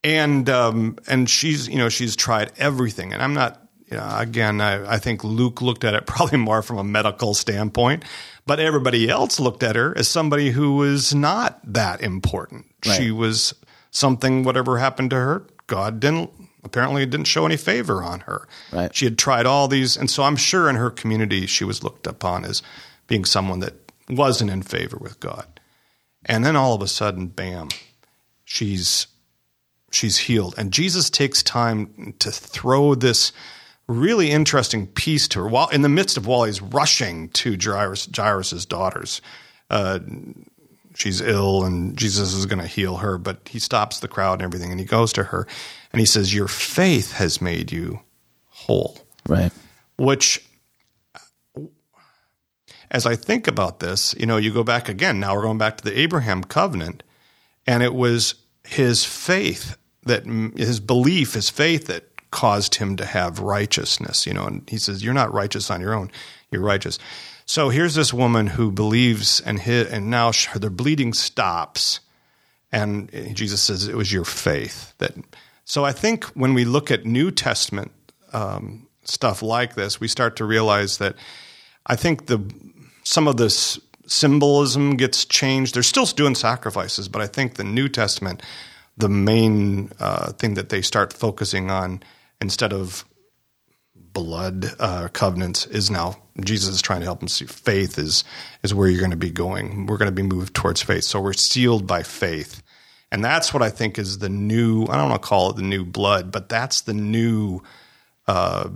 And 0.03 0.49
um, 0.50 0.99
and 1.09 1.29
she's 1.29 1.69
you 1.69 1.79
know 1.79 1.88
she's 1.88 2.14
tried 2.14 2.53
everything, 2.59 3.12
and 3.12 3.23
I'm 3.23 3.35
not 3.35 3.61
you 3.91 3.97
know 3.97 4.17
again 4.19 4.61
I, 4.61 4.95
I 4.95 4.99
think 4.99 5.25
Luke 5.25 5.62
looked 5.62 5.83
at 5.83 5.95
it 5.95 6.07
probably 6.07 6.38
more 6.38 6.62
from 6.62 6.79
a 6.79 6.85
medical 6.85 7.35
standpoint, 7.35 8.05
but 8.47 8.61
everybody 8.61 9.09
else 9.09 9.41
looked 9.41 9.62
at 9.62 9.76
her 9.76 9.97
as 9.97 10.07
somebody 10.07 10.50
who 10.50 10.76
was 10.76 11.14
not 11.14 11.61
that 11.73 12.03
important. 12.03 12.67
Right. 12.87 12.97
She 12.97 13.11
was 13.11 13.55
something 13.91 14.43
whatever 14.43 14.79
happened 14.79 15.11
to 15.11 15.17
her, 15.17 15.47
God 15.67 16.00
didn't 16.00 16.31
apparently 16.62 17.05
didn't 17.07 17.26
show 17.26 17.45
any 17.47 17.57
favor 17.57 18.03
on 18.03 18.21
her. 18.21 18.47
Right. 18.73 18.95
She 18.95 19.05
had 19.07 19.19
tried 19.19 19.47
all 19.47 19.69
these, 19.69 19.97
and 19.97 20.11
so 20.11 20.23
I'm 20.23 20.37
sure 20.37 20.69
in 20.69 20.76
her 20.76 20.91
community 20.91 21.47
she 21.47 21.64
was 21.64 21.83
looked 21.83 22.07
upon 22.07 22.45
as 22.45 22.62
being 23.06 23.25
someone 23.25 23.61
that 23.61 23.75
wasn't 24.08 24.50
in 24.50 24.62
favor 24.62 24.96
with 25.00 25.20
God. 25.20 25.46
And 26.26 26.44
then 26.44 26.56
all 26.56 26.75
of 26.75 26.82
a 26.82 26.88
sudden, 26.88 27.26
bam, 27.28 27.68
she's 28.44 29.06
she's 29.90 30.18
healed. 30.18 30.54
And 30.58 30.73
Jesus 30.73 31.08
takes 31.08 31.42
time 31.42 32.14
to 32.18 32.30
throw 32.30 32.94
this 32.94 33.32
really 33.87 34.30
interesting 34.30 34.87
piece 34.87 35.28
to 35.28 35.40
her 35.40 35.49
while 35.49 35.68
in 35.68 35.82
the 35.82 35.88
midst 35.88 36.16
of 36.16 36.26
while 36.26 36.44
he's 36.44 36.61
rushing 36.61 37.28
to 37.30 37.56
Jairus, 37.61 38.08
Jairus's 38.14 38.66
daughters. 38.66 39.20
Uh, 39.70 40.00
she's 40.94 41.20
ill 41.20 41.64
and 41.64 41.96
Jesus 41.96 42.32
is 42.32 42.46
going 42.46 42.61
to 42.61 42.66
heal 42.66 42.96
her, 42.96 43.18
but 43.18 43.49
he 43.49 43.58
stops 43.58 44.00
the 44.00 44.08
crowd 44.08 44.34
and 44.34 44.42
everything 44.42 44.70
and 44.70 44.80
he 44.80 44.87
goes 44.87 45.12
to 45.12 45.25
her 45.25 45.46
and 45.92 46.00
he 46.00 46.06
says, 46.06 46.34
Your 46.34 46.49
faith 46.49 47.12
has 47.12 47.40
made 47.40 47.70
you 47.70 48.00
whole. 48.49 48.99
Right. 49.28 49.52
Which, 49.96 50.44
as 52.94 53.06
I 53.06 53.16
think 53.16 53.48
about 53.48 53.80
this, 53.80 54.14
you 54.16 54.24
know, 54.24 54.36
you 54.36 54.52
go 54.52 54.62
back 54.62 54.88
again. 54.88 55.18
Now 55.18 55.34
we're 55.34 55.42
going 55.42 55.58
back 55.58 55.76
to 55.78 55.84
the 55.84 55.98
Abraham 55.98 56.44
covenant, 56.44 57.02
and 57.66 57.82
it 57.82 57.92
was 57.92 58.36
his 58.62 59.04
faith 59.04 59.76
that 60.04 60.24
his 60.56 60.78
belief, 60.78 61.34
his 61.34 61.50
faith 61.50 61.86
that 61.88 62.04
caused 62.30 62.76
him 62.76 62.94
to 62.96 63.04
have 63.04 63.40
righteousness. 63.40 64.28
You 64.28 64.34
know, 64.34 64.46
and 64.46 64.62
he 64.70 64.78
says, 64.78 65.02
"You're 65.02 65.12
not 65.12 65.34
righteous 65.34 65.72
on 65.72 65.80
your 65.80 65.92
own; 65.92 66.12
you're 66.52 66.62
righteous." 66.62 67.00
So 67.46 67.68
here's 67.68 67.96
this 67.96 68.14
woman 68.14 68.46
who 68.46 68.70
believes, 68.70 69.40
and 69.40 69.58
hit, 69.58 69.88
and 69.88 70.08
now 70.08 70.30
the 70.54 70.70
bleeding 70.70 71.14
stops, 71.14 71.98
and 72.70 73.10
Jesus 73.34 73.60
says, 73.60 73.88
"It 73.88 73.96
was 73.96 74.12
your 74.12 74.24
faith 74.24 74.94
that." 74.98 75.14
So 75.64 75.84
I 75.84 75.90
think 75.90 76.26
when 76.26 76.54
we 76.54 76.64
look 76.64 76.92
at 76.92 77.04
New 77.04 77.32
Testament 77.32 77.90
um, 78.32 78.86
stuff 79.02 79.42
like 79.42 79.74
this, 79.74 79.98
we 79.98 80.06
start 80.06 80.36
to 80.36 80.44
realize 80.44 80.98
that 80.98 81.16
I 81.86 81.96
think 81.96 82.26
the 82.26 82.38
some 83.04 83.28
of 83.28 83.37
this 83.37 83.78
symbolism 84.06 84.96
gets 84.96 85.25
changed. 85.25 85.75
They're 85.75 85.82
still 85.82 86.06
doing 86.06 86.34
sacrifices, 86.34 87.08
but 87.08 87.23
I 87.23 87.26
think 87.26 87.54
the 87.54 87.64
New 87.64 87.88
Testament, 87.88 88.42
the 88.96 89.08
main 89.08 89.90
uh, 90.00 90.32
thing 90.32 90.54
that 90.54 90.68
they 90.68 90.82
start 90.82 91.12
focusing 91.12 91.70
on 91.70 92.02
instead 92.40 92.73
of 92.73 93.04
blood 93.94 94.66
uh, 94.78 95.08
covenants 95.12 95.66
is 95.66 95.90
now 95.90 96.16
Jesus 96.40 96.75
is 96.75 96.82
trying 96.82 97.00
to 97.00 97.04
help 97.04 97.20
them 97.20 97.28
see 97.28 97.46
faith 97.46 97.99
is 97.99 98.25
is 98.62 98.75
where 98.75 98.88
you're 98.88 99.00
going 99.00 99.11
to 99.11 99.16
be 99.16 99.30
going. 99.30 99.87
We're 99.87 99.99
going 99.99 100.11
to 100.11 100.12
be 100.12 100.23
moved 100.23 100.54
towards 100.54 100.82
faith. 100.82 101.04
So 101.04 101.20
we're 101.20 101.32
sealed 101.32 101.87
by 101.87 102.02
faith. 102.02 102.62
And 103.12 103.25
that's 103.25 103.54
what 103.54 103.62
I 103.62 103.70
think 103.70 103.99
is 103.99 104.18
the 104.18 104.28
new, 104.28 104.87
I 104.87 104.96
don't 104.96 105.11
want 105.11 105.23
to 105.23 105.28
call 105.28 105.50
it 105.50 105.56
the 105.56 105.62
new 105.62 105.84
blood, 105.84 106.32
but 106.32 106.49
that's 106.49 106.80
the 106.80 106.94
new 106.94 107.61
uh, 108.26 108.70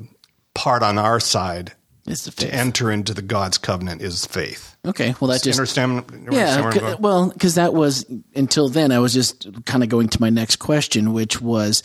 part 0.55 0.85
on 0.85 0.97
our 0.97 1.19
side 1.19 1.73
It's 2.11 2.25
the 2.25 2.31
to 2.33 2.55
enter 2.55 2.91
into 2.91 3.15
the 3.15 3.23
God's 3.23 3.59
covenant 3.59 4.03
is 4.03 4.27
faith. 4.27 4.77
Okay. 4.85 5.15
Well, 5.21 5.31
that 5.31 5.43
just 5.43 5.59
understand, 5.59 5.99
understand 5.99 6.33
Yeah, 6.33 6.71
c- 6.71 6.97
well, 7.01 7.29
because 7.31 7.57
that 7.57 7.75
was 7.75 8.07
until 8.35 8.69
then. 8.69 8.93
I 8.93 8.99
was 8.99 9.13
just 9.13 9.47
kind 9.65 9.83
of 9.83 9.89
going 9.89 10.09
to 10.09 10.21
my 10.21 10.31
next 10.31 10.57
question, 10.57 11.13
which 11.13 11.41
was, 11.41 11.83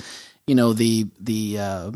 you 0.48 0.56
know, 0.56 0.74
the 0.74 1.08
the 1.20 1.60
uh, 1.60 1.92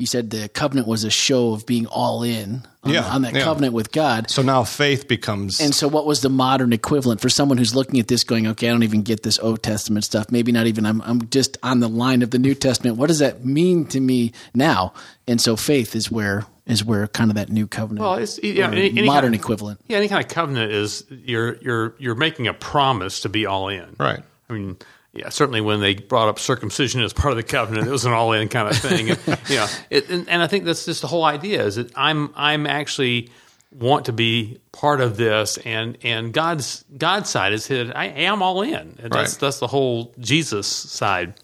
you 0.00 0.06
said 0.06 0.30
the 0.30 0.48
covenant 0.48 0.88
was 0.88 1.04
a 1.04 1.10
show 1.10 1.52
of 1.52 1.66
being 1.66 1.86
all 1.86 2.22
in 2.22 2.66
on, 2.82 2.92
Yeah, 2.92 3.04
on 3.04 3.22
that 3.22 3.34
yeah. 3.34 3.44
covenant 3.44 3.74
with 3.74 3.92
God. 3.92 4.30
So 4.30 4.42
now 4.42 4.64
faith 4.64 5.06
becomes 5.06 5.60
And 5.60 5.74
so, 5.74 5.86
what 5.86 6.06
was 6.06 6.22
the 6.22 6.30
modern 6.30 6.72
equivalent 6.72 7.20
for 7.20 7.28
someone 7.28 7.58
who's 7.58 7.74
looking 7.74 8.00
at 8.00 8.08
this, 8.08 8.24
going, 8.24 8.46
"Okay, 8.48 8.68
I 8.68 8.72
don't 8.72 8.82
even 8.82 9.02
get 9.02 9.22
this 9.22 9.38
Old 9.38 9.62
Testament 9.62 10.04
stuff. 10.04 10.32
Maybe 10.32 10.50
not 10.52 10.66
even. 10.66 10.86
I'm 10.86 11.00
I'm 11.02 11.28
just 11.28 11.58
on 11.62 11.80
the 11.80 11.88
line 11.88 12.22
of 12.22 12.30
the 12.30 12.38
New 12.38 12.54
Testament. 12.54 12.96
What 12.96 13.08
does 13.08 13.18
that 13.20 13.44
mean 13.44 13.84
to 13.88 14.00
me 14.00 14.32
now?" 14.54 14.92
And 15.28 15.40
so, 15.40 15.54
faith 15.56 15.94
is 15.94 16.10
where 16.10 16.46
is 16.66 16.84
where 16.84 17.06
kind 17.08 17.30
of 17.30 17.34
that 17.34 17.48
new 17.50 17.66
covenant, 17.66 18.00
Well, 18.00 18.14
it's 18.14 18.38
yeah, 18.42 18.70
any, 18.70 18.90
any 18.90 19.02
modern 19.02 19.32
kind 19.32 19.34
of, 19.34 19.40
equivalent. 19.40 19.80
Yeah, 19.88 19.96
any 19.96 20.06
kind 20.08 20.24
of 20.24 20.30
covenant 20.30 20.70
is 20.72 21.04
you're 21.10 21.56
you're 21.60 21.94
you're 21.98 22.14
making 22.14 22.46
a 22.46 22.54
promise 22.54 23.20
to 23.20 23.28
be 23.28 23.44
all 23.44 23.68
in. 23.68 23.96
right. 23.98 24.22
I 24.48 24.52
mean, 24.52 24.76
yeah, 25.12 25.28
certainly 25.28 25.60
when 25.60 25.80
they 25.80 25.94
brought 25.94 26.28
up 26.28 26.38
circumcision 26.38 27.00
as 27.02 27.12
part 27.12 27.32
of 27.32 27.36
the 27.36 27.42
covenant, 27.42 27.86
it 27.88 27.90
was 27.90 28.04
an 28.04 28.12
all-in 28.12 28.48
kind 28.48 28.68
of 28.68 28.76
thing. 28.76 29.10
And, 29.10 29.18
you 29.48 29.56
know, 29.56 29.66
it, 29.90 30.08
and, 30.08 30.28
and 30.28 30.42
I 30.42 30.46
think 30.46 30.64
that's 30.64 30.84
just 30.84 31.00
the 31.00 31.08
whole 31.08 31.24
idea 31.24 31.64
is 31.64 31.76
that 31.76 31.90
I'm 31.96 32.32
I'm 32.36 32.66
actually 32.66 33.30
want 33.72 34.06
to 34.06 34.12
be 34.12 34.58
part 34.72 35.00
of 35.00 35.16
this, 35.16 35.58
and 35.58 35.98
and 36.02 36.32
God's 36.32 36.84
God's 36.96 37.28
side 37.30 37.52
is 37.52 37.66
his. 37.66 37.90
I 37.90 38.06
am 38.06 38.42
all 38.42 38.62
in. 38.62 38.74
And 38.74 39.12
That's 39.12 39.32
Right. 39.34 39.40
that's 39.40 39.58
the 39.58 39.66
whole 39.66 40.14
Jesus 40.18 40.66
side. 40.66 41.34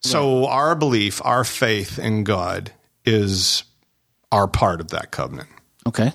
So 0.00 0.46
our 0.46 0.74
belief, 0.76 1.20
our 1.24 1.42
faith 1.44 1.98
in 1.98 2.22
God 2.24 2.72
is 3.04 3.64
our 4.30 4.46
part 4.46 4.80
of 4.80 4.88
that 4.88 5.10
covenant. 5.10 5.48
Okay. 5.86 6.12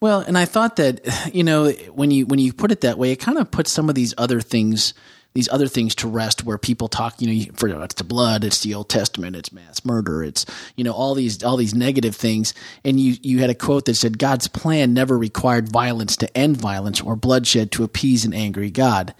Well, 0.00 0.20
and 0.20 0.36
I 0.38 0.44
thought 0.44 0.76
that 0.76 1.30
you 1.32 1.44
know 1.44 1.70
when 1.70 2.10
you 2.10 2.26
when 2.26 2.38
you 2.38 2.52
put 2.52 2.72
it 2.72 2.80
that 2.82 2.98
way, 2.98 3.12
it 3.12 3.16
kind 3.16 3.38
of 3.38 3.50
puts 3.50 3.70
some 3.70 3.88
of 3.88 3.94
these 3.94 4.14
other 4.18 4.40
things 4.40 4.94
these 5.34 5.48
other 5.50 5.68
things 5.68 5.94
to 5.94 6.08
rest 6.08 6.44
where 6.44 6.58
people 6.58 6.88
talk 6.88 7.20
you 7.20 7.26
know 7.26 7.32
you- 7.32 7.52
for 7.54 7.68
it's 7.82 7.94
the 7.94 8.04
blood 8.04 8.42
it's 8.44 8.60
the 8.60 8.74
old 8.74 8.88
testament 8.88 9.36
it's 9.36 9.52
mass 9.52 9.84
murder 9.84 10.24
it's 10.24 10.44
you 10.76 10.82
know 10.84 10.92
all 10.92 11.14
these 11.14 11.42
all 11.44 11.56
these 11.56 11.74
negative 11.74 12.16
things. 12.16 12.52
And 12.84 12.98
you 12.98 13.16
you 13.22 13.38
had 13.40 13.50
a 13.50 13.54
quote 13.54 13.84
that 13.84 13.94
said 13.94 14.18
god's 14.18 14.48
plan 14.48 14.92
never 14.92 15.16
required 15.16 15.70
violence 15.70 16.16
to 16.18 16.36
end 16.36 16.56
violence 16.56 17.00
or 17.00 17.16
bloodshed 17.16 17.70
to 17.72 17.84
appease 17.84 18.24
an 18.24 18.34
angry 18.34 18.70
god. 18.70 19.14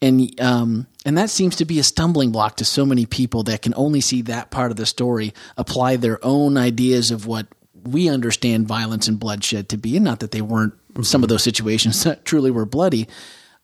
And 0.00 0.40
um, 0.40 0.86
and 1.04 1.18
that 1.18 1.28
seems 1.30 1.56
to 1.56 1.64
be 1.64 1.80
a 1.80 1.82
stumbling 1.82 2.30
block 2.30 2.56
to 2.58 2.64
so 2.64 2.86
many 2.86 3.04
people 3.04 3.42
that 3.44 3.62
can 3.62 3.74
only 3.76 4.00
see 4.00 4.22
that 4.22 4.50
part 4.50 4.70
of 4.70 4.76
the 4.76 4.86
story, 4.86 5.34
apply 5.56 5.96
their 5.96 6.24
own 6.24 6.56
ideas 6.56 7.10
of 7.10 7.26
what 7.26 7.48
we 7.84 8.08
understand 8.08 8.68
violence 8.68 9.08
and 9.08 9.18
bloodshed 9.18 9.68
to 9.70 9.76
be, 9.76 9.96
and 9.96 10.04
not 10.04 10.20
that 10.20 10.30
they 10.30 10.40
weren't 10.40 10.74
some 11.02 11.22
of 11.24 11.28
those 11.28 11.42
situations 11.42 12.04
that 12.04 12.24
truly 12.26 12.50
were 12.50 12.64
bloody. 12.64 13.08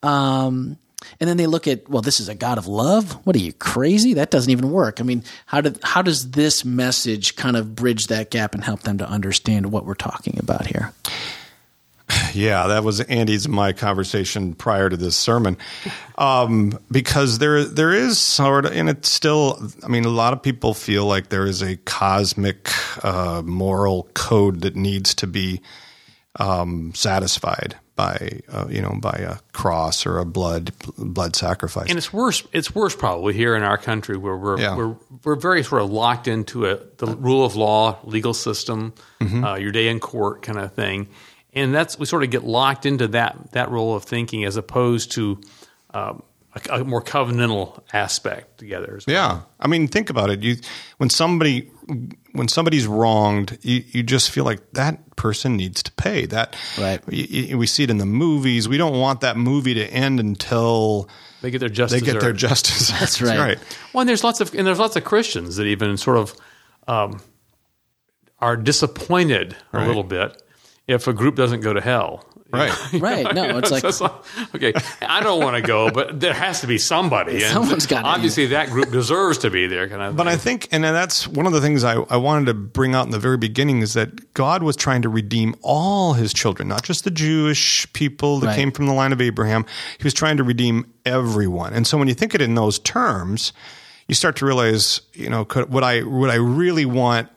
Um, 0.03 0.77
and 1.20 1.28
then 1.28 1.37
they 1.37 1.46
look 1.46 1.66
at, 1.66 1.88
well, 1.88 2.02
this 2.02 2.20
is 2.20 2.28
a 2.28 2.34
God 2.34 2.58
of 2.58 2.66
love. 2.66 3.12
What 3.26 3.37
are 3.37 3.40
you 3.40 3.52
crazy? 3.52 4.14
That 4.14 4.30
doesn't 4.30 4.50
even 4.50 4.70
work. 4.70 5.00
I 5.00 5.04
mean, 5.04 5.25
how 5.46 5.61
did 5.61 5.78
how 5.82 6.02
does 6.02 6.30
this 6.30 6.64
message 6.64 7.37
kind 7.37 7.56
of 7.56 7.75
bridge 7.75 8.08
that 8.08 8.30
gap 8.30 8.54
and 8.54 8.64
help 8.64 8.82
them 8.82 8.99
to 8.99 9.08
understand 9.08 9.73
what 9.73 9.84
we're 9.84 9.94
talking 9.94 10.38
about 10.38 10.66
here? 10.66 10.92
Yeah, 12.34 12.66
that 12.66 12.82
was 12.82 13.00
Andy's 13.00 13.46
and 13.46 13.54
my 13.54 13.73
conversation 13.73 14.54
prior 14.54 14.90
to 14.90 14.96
this 14.96 15.16
sermon, 15.16 15.56
um, 16.18 16.78
because 16.90 17.38
there 17.38 17.64
there 17.64 17.92
is 17.92 18.18
sort 18.18 18.66
of, 18.66 18.73
and 18.73 18.90
it's 18.90 19.08
still. 19.08 19.70
I 19.84 19.88
mean, 19.88 20.04
a 20.04 20.11
lot 20.11 20.32
of 20.32 20.42
people 20.42 20.75
feel 20.75 21.06
like 21.06 21.28
there 21.28 21.46
is 21.46 21.62
a 21.62 21.76
cosmic 21.76 22.70
uh, 23.04 23.42
moral 23.44 24.08
code 24.14 24.62
that 24.62 24.75
needs 24.75 25.14
to 25.16 25.28
be 25.28 25.61
um, 26.40 26.92
satisfied 26.94 27.76
by 27.97 28.41
uh, 28.49 28.67
you 28.69 28.83
know 28.83 28.97
by 29.01 29.13
a 29.19 29.37
cross 29.53 30.05
or 30.07 30.19
a 30.19 30.25
blood 30.25 30.73
blood 30.99 31.37
sacrifice. 31.37 31.89
And 31.89 31.97
it's 31.99 32.13
worse. 32.13 32.43
It's 32.53 32.75
worse 32.75 32.97
probably 32.97 33.35
here 33.35 33.55
in 33.55 33.63
our 33.63 33.79
country 33.79 34.17
where 34.17 34.37
we're 34.37 34.59
Yeah. 34.61 34.77
we're 34.77 34.97
we're 35.23 35.37
very 35.37 35.63
sort 35.63 35.83
of 35.83 35.91
locked 35.91 36.27
into 36.29 36.67
a 36.67 36.79
the 36.97 37.07
rule 37.07 37.45
of 37.45 37.55
law, 37.57 37.99
legal 38.05 38.35
system, 38.35 38.93
uh, 39.23 39.55
your 39.55 39.71
day 39.73 39.89
in 39.89 40.01
court 40.01 40.43
kind 40.43 40.59
of 40.59 40.73
thing, 40.75 41.09
and 41.53 41.75
that's 41.75 41.99
we 41.99 42.07
sort 42.07 42.25
of 42.25 42.31
get 42.31 42.43
locked 42.45 42.85
into 42.85 43.07
that 43.09 43.53
that 43.53 43.71
role 43.71 43.95
of 43.95 44.05
thinking 44.05 44.45
as 44.45 44.57
opposed 44.57 45.13
to 45.13 45.41
um, 45.93 46.23
a, 46.71 46.81
a 46.81 46.85
more 46.85 47.03
covenantal 47.03 47.81
aspect 47.93 48.59
together. 48.59 48.99
well. 49.07 49.15
Yeah, 49.15 49.41
I 49.61 49.69
mean, 49.69 49.87
think 49.89 50.11
about 50.11 50.31
it. 50.31 50.43
You 50.43 50.57
when 50.99 51.11
somebody 51.11 51.71
when 52.35 52.49
somebody's 52.49 52.87
wronged, 52.87 53.59
you, 53.62 53.83
you 53.88 54.03
just 54.03 54.31
feel 54.31 54.45
like 54.45 54.61
that 54.75 55.17
person 55.17 55.57
needs 55.57 55.83
to 55.85 55.93
pay. 55.93 56.26
That 56.26 56.55
Right. 56.79 57.00
y- 57.07 57.26
y- 57.50 57.55
we 57.57 57.67
see 57.67 57.85
it 57.85 57.91
in 57.91 57.99
the 57.99 58.07
movies. 58.07 58.69
We 58.69 58.76
don't 58.76 58.99
want 58.99 59.21
that 59.23 59.37
movie 59.37 59.73
to 59.75 59.87
end 59.87 60.21
until 60.21 61.09
They 61.43 61.50
get 61.50 61.61
their 61.61 61.69
just 61.69 61.93
they 61.93 62.00
get 62.00 62.21
their 62.21 62.33
justice. 62.33 62.91
That's 63.00 63.23
right. 63.23 63.59
Well, 63.93 64.00
and 64.03 64.09
there's 64.09 64.23
lots 64.25 64.41
of 64.41 64.53
and 64.55 64.67
there's 64.67 64.79
lots 64.79 64.97
of 64.97 65.05
Christians 65.05 65.57
that 65.57 65.64
even 65.67 65.97
sort 65.97 66.19
of 66.19 66.35
um, 66.88 67.21
are 68.41 68.57
disappointed 68.57 69.57
a 69.73 69.79
Right. 69.79 69.87
little 69.87 70.03
bit 70.05 70.43
if 70.87 71.07
a 71.07 71.12
group 71.12 71.35
doesn't 71.37 71.61
go 71.61 71.73
to 71.73 71.81
hell. 71.81 72.25
Right. 72.53 72.73
Right. 73.00 73.35
No, 73.35 73.59
it's 73.59 73.71
like 73.73 73.93
So 73.93 74.05
like, 74.05 74.55
okay, 74.55 74.73
I 75.03 75.21
don't 75.25 75.43
want 75.43 75.57
to 75.57 75.62
go, 75.62 75.91
but 75.91 76.21
there 76.21 76.33
has 76.35 76.61
to 76.61 76.69
be 76.69 76.79
somebody. 76.79 77.43
And 77.43 77.53
Someone's 77.53 77.87
gotta- 77.87 78.07
Obviously, 78.07 78.47
that 78.47 78.69
group 78.69 78.93
deserves 78.93 79.38
to 79.38 79.50
be 79.50 79.67
there. 79.67 79.88
Kind 79.88 80.03
of. 80.03 80.14
But 80.17 80.29
I 80.29 80.37
think, 80.37 80.69
and 80.71 80.85
that's 80.85 81.26
one 81.26 81.47
of 81.47 81.53
the 81.53 81.61
things 81.61 81.83
I, 81.83 81.95
I 81.95 82.17
wanted 82.17 82.47
to 82.47 82.55
bring 82.55 82.95
out 82.95 83.07
in 83.07 83.11
the 83.11 83.19
very 83.19 83.38
beginning 83.38 83.81
is 83.81 83.95
that 83.95 84.35
God 84.35 84.62
was 84.62 84.76
trying 84.76 85.03
to 85.03 85.09
redeem 85.09 85.57
all 85.62 86.12
his 86.12 86.33
children, 86.33 86.69
not 86.69 86.85
just 86.85 87.03
the 87.03 87.11
Jewish 87.11 87.93
people 87.93 88.38
that 88.41 88.47
Right. 88.49 88.57
came 88.57 88.71
from 88.71 88.87
the 88.87 88.93
line 88.95 89.12
of 89.12 89.21
Abraham. 89.21 89.67
He 89.99 90.05
was 90.05 90.14
trying 90.14 90.37
to 90.37 90.45
redeem 90.45 90.93
everyone. 91.05 91.73
And 91.73 91.88
so 91.88 91.99
when 91.99 92.07
you 92.07 92.14
think 92.14 92.37
it 92.37 92.41
in 92.41 92.55
those 92.55 92.79
terms, 92.79 93.53
you 94.07 94.14
start 94.14 94.37
to 94.37 94.47
realize, 94.47 95.00
you 95.14 95.29
know, 95.29 95.45
could, 95.45 95.73
would 95.73 95.83
I 95.83 96.03
would 96.03 96.31
I 96.31 96.35
really 96.37 96.85
want 96.87 97.31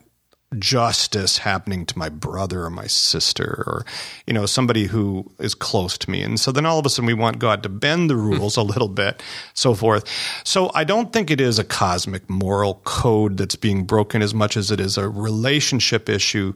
justice 0.58 1.40
happening 1.40 1.86
to 1.86 1.98
my 2.00 2.08
brother 2.08 2.64
or 2.64 2.70
my 2.70 2.88
sister 2.88 3.64
or 3.68 3.86
you 4.26 4.34
know 4.34 4.46
somebody 4.46 4.86
who 4.86 5.30
is 5.40 5.54
close 5.54 5.98
to 5.98 6.10
me. 6.10 6.22
And 6.22 6.40
so 6.40 6.52
then 6.54 6.66
all 6.66 6.80
of 6.80 6.86
a 6.86 6.90
sudden 6.90 7.06
we 7.06 7.14
want 7.14 7.40
god 7.40 7.64
to 7.64 7.70
bend 7.70 8.10
the 8.10 8.16
rules 8.16 8.56
a 8.56 8.64
little 8.64 8.88
bit 8.88 9.22
so 9.54 9.74
forth. 9.74 10.06
So 10.46 10.72
i 10.74 10.84
don't 10.86 11.12
think 11.12 11.30
it 11.30 11.42
is 11.42 11.60
a 11.60 11.66
cosmic 11.66 12.30
moral 12.30 12.76
code 12.86 13.38
that's 13.38 13.58
being 13.58 13.84
broken 13.84 14.22
as 14.22 14.34
much 14.34 14.56
as 14.56 14.72
it 14.72 14.80
is 14.80 14.98
a 14.98 15.10
relationship 15.10 16.08
issue. 16.08 16.54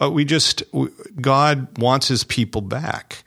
Uh, 0.00 0.10
we 0.10 0.24
just 0.24 0.62
w- 0.72 0.92
god 1.20 1.78
wants 1.78 2.08
his 2.08 2.24
people 2.24 2.62
back. 2.62 3.24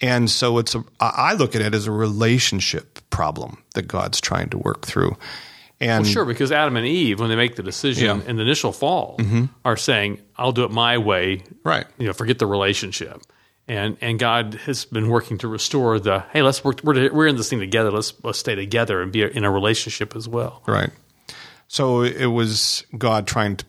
And 0.00 0.30
so 0.30 0.56
it's 0.56 0.74
a 0.74 0.82
I 1.00 1.34
look 1.34 1.54
at 1.54 1.60
it 1.60 1.74
as 1.74 1.86
a 1.86 1.92
relationship 1.92 2.98
problem 3.10 3.62
that 3.74 3.88
god's 3.88 4.22
trying 4.22 4.48
to 4.50 4.58
work 4.58 4.86
through 4.86 5.18
and 5.80 6.06
Sure, 6.06 6.24
because 6.24 6.52
Adam 6.52 6.76
and 6.76 6.86
Eve, 6.86 7.20
when 7.20 7.28
they 7.30 7.36
make 7.36 7.56
the 7.56 7.62
decision 7.62 8.04
Yeah. 8.04 8.12
Mm-hmm. 8.14 8.30
in 8.30 8.36
the 8.36 8.42
initial 8.42 8.72
fall, 8.72 9.18
are 9.64 9.76
saying, 9.76 10.20
"I'll 10.36 10.52
do 10.52 10.64
it 10.64 10.70
my 10.70 10.98
way." 10.98 11.42
Right. 11.64 11.86
You 11.98 12.06
know, 12.06 12.12
forget 12.12 12.38
the 12.38 12.46
relationship. 12.46 13.22
And 13.68 13.96
and 14.00 14.18
God 14.18 14.54
has 14.66 14.84
been 14.84 15.08
working 15.08 15.38
to 15.38 15.48
restore 15.48 16.00
the. 16.00 16.24
Hey, 16.32 16.42
let's 16.42 16.64
work. 16.64 16.80
We're, 16.82 17.12
we're 17.12 17.28
in 17.28 17.36
this 17.36 17.48
thing 17.50 17.60
together. 17.60 17.90
Let's 17.92 18.12
let's 18.24 18.38
stay 18.38 18.54
together 18.56 19.00
and 19.00 19.12
be 19.12 19.22
in 19.22 19.44
a 19.44 19.50
relationship 19.50 20.16
as 20.16 20.28
well. 20.28 20.62
Right. 20.66 20.90
So 21.68 22.02
it 22.02 22.26
was 22.26 22.84
God 22.98 23.28
trying 23.28 23.56
to 23.58 23.64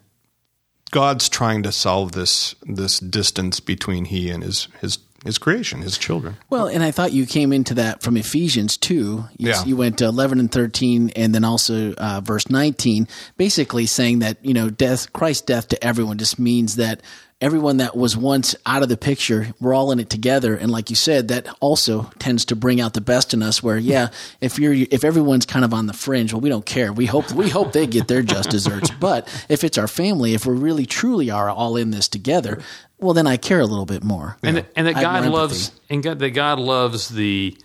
God's 0.89 1.29
trying 1.29 1.61
to 1.63 1.71
solve 1.71 2.13
this 2.13 2.55
this 2.63 2.99
distance 2.99 3.59
between 3.59 4.05
he 4.05 4.29
and 4.31 4.43
his 4.43 4.67
his 4.81 4.97
his 5.25 5.37
creation, 5.37 5.81
his 5.81 5.97
children. 5.97 6.37
Well, 6.49 6.67
and 6.67 6.83
I 6.83 6.91
thought 6.91 7.11
you 7.13 7.25
came 7.25 7.53
into 7.53 7.75
that 7.75 8.01
from 8.01 8.17
Ephesians 8.17 8.75
2. 8.77 8.95
You, 8.95 9.25
Yeah. 9.37 9.63
you 9.65 9.75
went 9.77 9.99
to 9.99 10.05
11 10.05 10.39
and 10.39 10.51
13 10.51 11.11
and 11.15 11.33
then 11.35 11.43
also 11.43 11.93
uh, 11.93 12.21
verse 12.23 12.49
19, 12.49 13.07
basically 13.37 13.85
saying 13.85 14.19
that, 14.19 14.37
you 14.43 14.53
know, 14.53 14.69
death, 14.69 15.13
Christ's 15.13 15.43
death 15.45 15.67
to 15.69 15.83
everyone 15.83 16.17
just 16.17 16.39
means 16.39 16.77
that 16.77 17.01
everyone 17.39 17.77
that 17.77 17.95
was 17.97 18.15
once 18.15 18.55
out 18.67 18.83
of 18.83 18.89
the 18.89 18.97
picture, 18.97 19.47
we're 19.59 19.73
all 19.73 19.91
in 19.91 19.99
it 19.99 20.11
together. 20.11 20.55
And 20.55 20.69
like 20.71 20.91
you 20.91 20.95
said, 20.95 21.29
that 21.29 21.47
also 21.59 22.03
tends 22.19 22.45
to 22.45 22.55
bring 22.55 22.79
out 22.79 22.93
the 22.93 23.01
best 23.01 23.33
in 23.33 23.41
us 23.41 23.63
where, 23.63 23.77
yeah, 23.79 24.09
if 24.41 24.59
you're, 24.59 24.73
if 24.73 25.03
everyone's 25.03 25.47
kind 25.47 25.65
of 25.65 25.73
on 25.73 25.87
the 25.87 25.93
fringe, 25.93 26.33
well, 26.33 26.41
we 26.41 26.49
don't 26.49 26.65
care. 26.65 26.93
We 26.93 27.07
hope, 27.07 27.31
we 27.31 27.49
hope 27.49 27.73
they 27.73 27.87
get 27.87 28.07
their 28.07 28.21
just 28.21 28.49
deserts. 28.51 28.91
But 28.91 29.27
if 29.49 29.63
it's 29.63 29.77
our 29.79 29.87
family, 29.87 30.33
if 30.35 30.45
we 30.45 30.55
really 30.55 30.85
truly 30.85 31.31
are 31.31 31.49
all 31.49 31.77
in 31.77 31.89
this 31.91 32.07
together, 32.07 32.61
well, 33.01 33.13
then 33.13 33.27
I 33.27 33.35
care 33.37 33.59
a 33.59 33.65
little 33.65 33.85
bit 33.85 34.03
more. 34.03 34.37
and 34.43 34.57
that, 34.57 34.71
and 34.75 34.87
that 34.87 34.95
God 34.95 35.25
loves 35.25 35.71
and 35.89 36.01
God, 36.01 36.19
that 36.19 36.29
God 36.31 36.59
loves 36.59 37.09
the, 37.09 37.57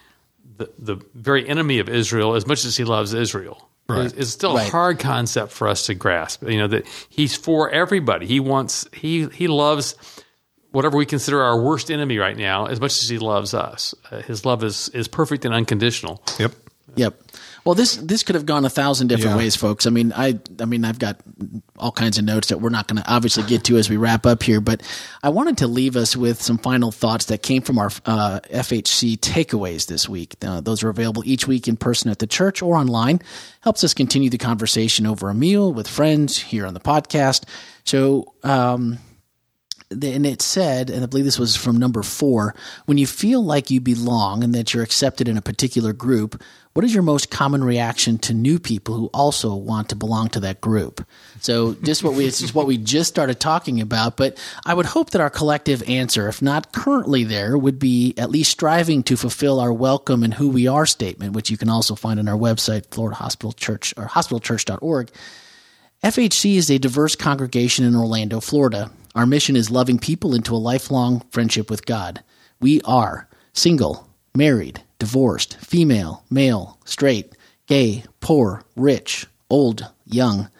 the 0.56 0.70
the 0.78 0.96
very 1.14 1.48
enemy 1.48 1.78
of 1.78 1.88
Israel 1.88 2.34
as 2.34 2.46
much 2.46 2.64
as 2.64 2.76
He 2.76 2.84
loves 2.84 3.14
Israel. 3.14 3.68
Right. 3.88 4.06
It's, 4.06 4.14
it's 4.14 4.30
still 4.30 4.56
Right. 4.56 4.66
a 4.66 4.70
hard 4.70 4.98
concept 4.98 5.52
for 5.52 5.68
us 5.68 5.86
to 5.86 5.94
grasp. 5.94 6.42
You 6.42 6.58
know 6.58 6.66
that 6.68 6.86
He's 7.08 7.36
for 7.36 7.70
everybody. 7.70 8.26
He 8.26 8.40
wants 8.40 8.86
He 8.92 9.26
He 9.28 9.46
loves 9.46 9.94
whatever 10.72 10.96
we 10.98 11.06
consider 11.06 11.40
our 11.42 11.60
worst 11.60 11.90
enemy 11.90 12.18
right 12.18 12.36
now 12.36 12.66
as 12.66 12.80
much 12.80 13.00
as 13.02 13.08
He 13.08 13.18
loves 13.18 13.54
us. 13.54 13.94
Uh, 14.10 14.22
his 14.22 14.44
love 14.44 14.64
is 14.64 14.88
is 14.88 15.06
perfect 15.06 15.44
and 15.44 15.54
unconditional. 15.54 16.20
Yep. 16.38 16.52
Yep. 16.96 17.22
Well, 17.64 17.74
this 17.74 17.96
this 17.96 18.22
could 18.22 18.34
have 18.36 18.46
gone 18.46 18.64
a 18.64 18.70
thousand 18.70 19.08
different 19.08 19.32
Yeah. 19.32 19.36
ways, 19.36 19.56
folks. 19.56 19.86
I 19.86 19.90
mean, 19.90 20.12
I 20.16 20.38
I 20.60 20.64
mean, 20.64 20.84
I've 20.84 20.98
got 20.98 21.20
all 21.78 21.92
kinds 21.92 22.16
of 22.16 22.24
notes 22.24 22.48
that 22.48 22.60
we're 22.60 22.70
not 22.70 22.86
going 22.88 23.02
to 23.02 23.10
obviously 23.10 23.42
get 23.42 23.64
to 23.64 23.76
as 23.76 23.90
we 23.90 23.96
wrap 23.96 24.24
up 24.24 24.42
here, 24.42 24.60
but 24.60 24.82
I 25.22 25.28
wanted 25.28 25.58
to 25.58 25.66
leave 25.66 25.96
us 25.96 26.16
with 26.16 26.40
some 26.40 26.58
final 26.58 26.90
thoughts 26.92 27.26
that 27.26 27.42
came 27.42 27.62
from 27.62 27.78
our 27.78 27.90
uh, 28.06 28.40
FHC 28.50 29.18
takeaways 29.18 29.86
this 29.86 30.08
week. 30.08 30.36
Uh, 30.42 30.60
those 30.60 30.82
are 30.84 30.88
available 30.88 31.22
each 31.26 31.46
week 31.46 31.68
in 31.68 31.76
person 31.76 32.10
at 32.10 32.18
the 32.20 32.26
church 32.26 32.62
or 32.62 32.76
online. 32.76 33.20
Helps 33.60 33.82
us 33.84 33.92
continue 33.94 34.30
the 34.30 34.38
conversation 34.38 35.04
over 35.06 35.28
a 35.28 35.34
meal 35.34 35.72
with 35.72 35.88
friends 35.88 36.38
here 36.38 36.66
on 36.66 36.74
the 36.74 36.80
podcast. 36.80 37.44
So. 37.84 38.32
Um, 38.42 38.98
and 39.90 40.26
it 40.26 40.42
said, 40.42 40.90
and 40.90 41.02
I 41.02 41.06
believe 41.06 41.24
this 41.24 41.38
was 41.38 41.54
from 41.54 41.76
number 41.76 42.02
four, 42.02 42.54
when 42.86 42.98
you 42.98 43.06
feel 43.06 43.42
like 43.42 43.70
you 43.70 43.80
belong 43.80 44.42
and 44.42 44.54
that 44.54 44.74
you're 44.74 44.82
accepted 44.82 45.28
in 45.28 45.36
a 45.36 45.42
particular 45.42 45.92
group, 45.92 46.42
what 46.72 46.84
is 46.84 46.92
your 46.92 47.04
most 47.04 47.30
common 47.30 47.62
reaction 47.64 48.18
to 48.18 48.34
new 48.34 48.58
people 48.58 48.96
who 48.96 49.06
also 49.14 49.54
want 49.54 49.88
to 49.88 49.96
belong 49.96 50.28
to 50.30 50.40
that 50.40 50.60
group? 50.60 51.06
So 51.40 51.74
just 51.74 52.02
what 52.02 52.14
we 52.14 52.26
it's 52.26 52.40
just 52.40 52.54
what 52.54 52.66
we 52.66 52.76
just 52.76 53.08
started 53.08 53.40
talking 53.40 53.80
about, 53.80 54.16
but 54.16 54.36
I 54.66 54.74
would 54.74 54.86
hope 54.86 55.10
that 55.10 55.20
our 55.20 55.30
collective 55.30 55.88
answer, 55.88 56.28
if 56.28 56.42
not 56.42 56.72
currently 56.72 57.24
there, 57.24 57.56
would 57.56 57.78
be 57.78 58.12
at 58.18 58.30
least 58.30 58.50
striving 58.50 59.02
to 59.04 59.16
fulfill 59.16 59.60
our 59.60 59.72
welcome 59.72 60.22
and 60.22 60.34
who 60.34 60.50
we 60.50 60.66
are 60.66 60.84
statement, 60.84 61.32
which 61.32 61.50
you 61.50 61.56
can 61.56 61.70
also 61.70 61.94
find 61.94 62.18
on 62.18 62.28
our 62.28 62.36
website, 62.36 62.90
Florida 62.90 63.16
Hospital 63.16 63.52
Church 63.52 63.94
or 63.96 64.06
hospitalchurch.org. 64.06 65.10
FHC 66.02 66.56
is 66.56 66.70
a 66.70 66.78
diverse 66.78 67.16
congregation 67.16 67.84
in 67.84 67.96
Orlando, 67.96 68.40
Florida. 68.40 68.90
Our 69.16 69.24
mission 69.24 69.56
is 69.56 69.70
loving 69.70 69.98
people 69.98 70.34
into 70.34 70.54
a 70.54 70.58
lifelong 70.58 71.24
friendship 71.30 71.70
with 71.70 71.86
God. 71.86 72.22
We 72.60 72.82
are 72.82 73.30
single, 73.54 74.06
married, 74.34 74.82
divorced, 74.98 75.56
female, 75.56 76.22
male, 76.28 76.78
straight, 76.84 77.34
gay, 77.66 78.04
poor, 78.20 78.62
rich, 78.76 79.24
old, 79.48 79.90
young. 80.04 80.50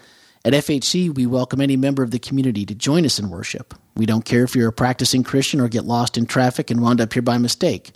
At 0.43 0.55
FHC, 0.55 1.15
we 1.15 1.27
welcome 1.27 1.61
any 1.61 1.77
member 1.77 2.03
of 2.03 2.13
the 2.13 2.19
community 2.19 2.65
to 2.65 2.75
join 2.75 3.05
us 3.05 3.19
in 3.19 3.29
worship. 3.29 3.75
We 3.95 4.07
don't 4.07 4.25
care 4.25 4.45
if 4.45 4.57
you're 4.57 4.71
a 4.71 4.73
practicing 4.73 5.23
Christian 5.23 5.61
or 5.61 5.69
get 5.69 5.85
lost 5.85 6.17
in 6.17 6.25
traffic 6.25 6.71
and 6.71 6.81
wound 6.81 7.03
up 7.03 7.13
here 7.13 7.21
by 7.21 7.37
mistake. 7.37 7.93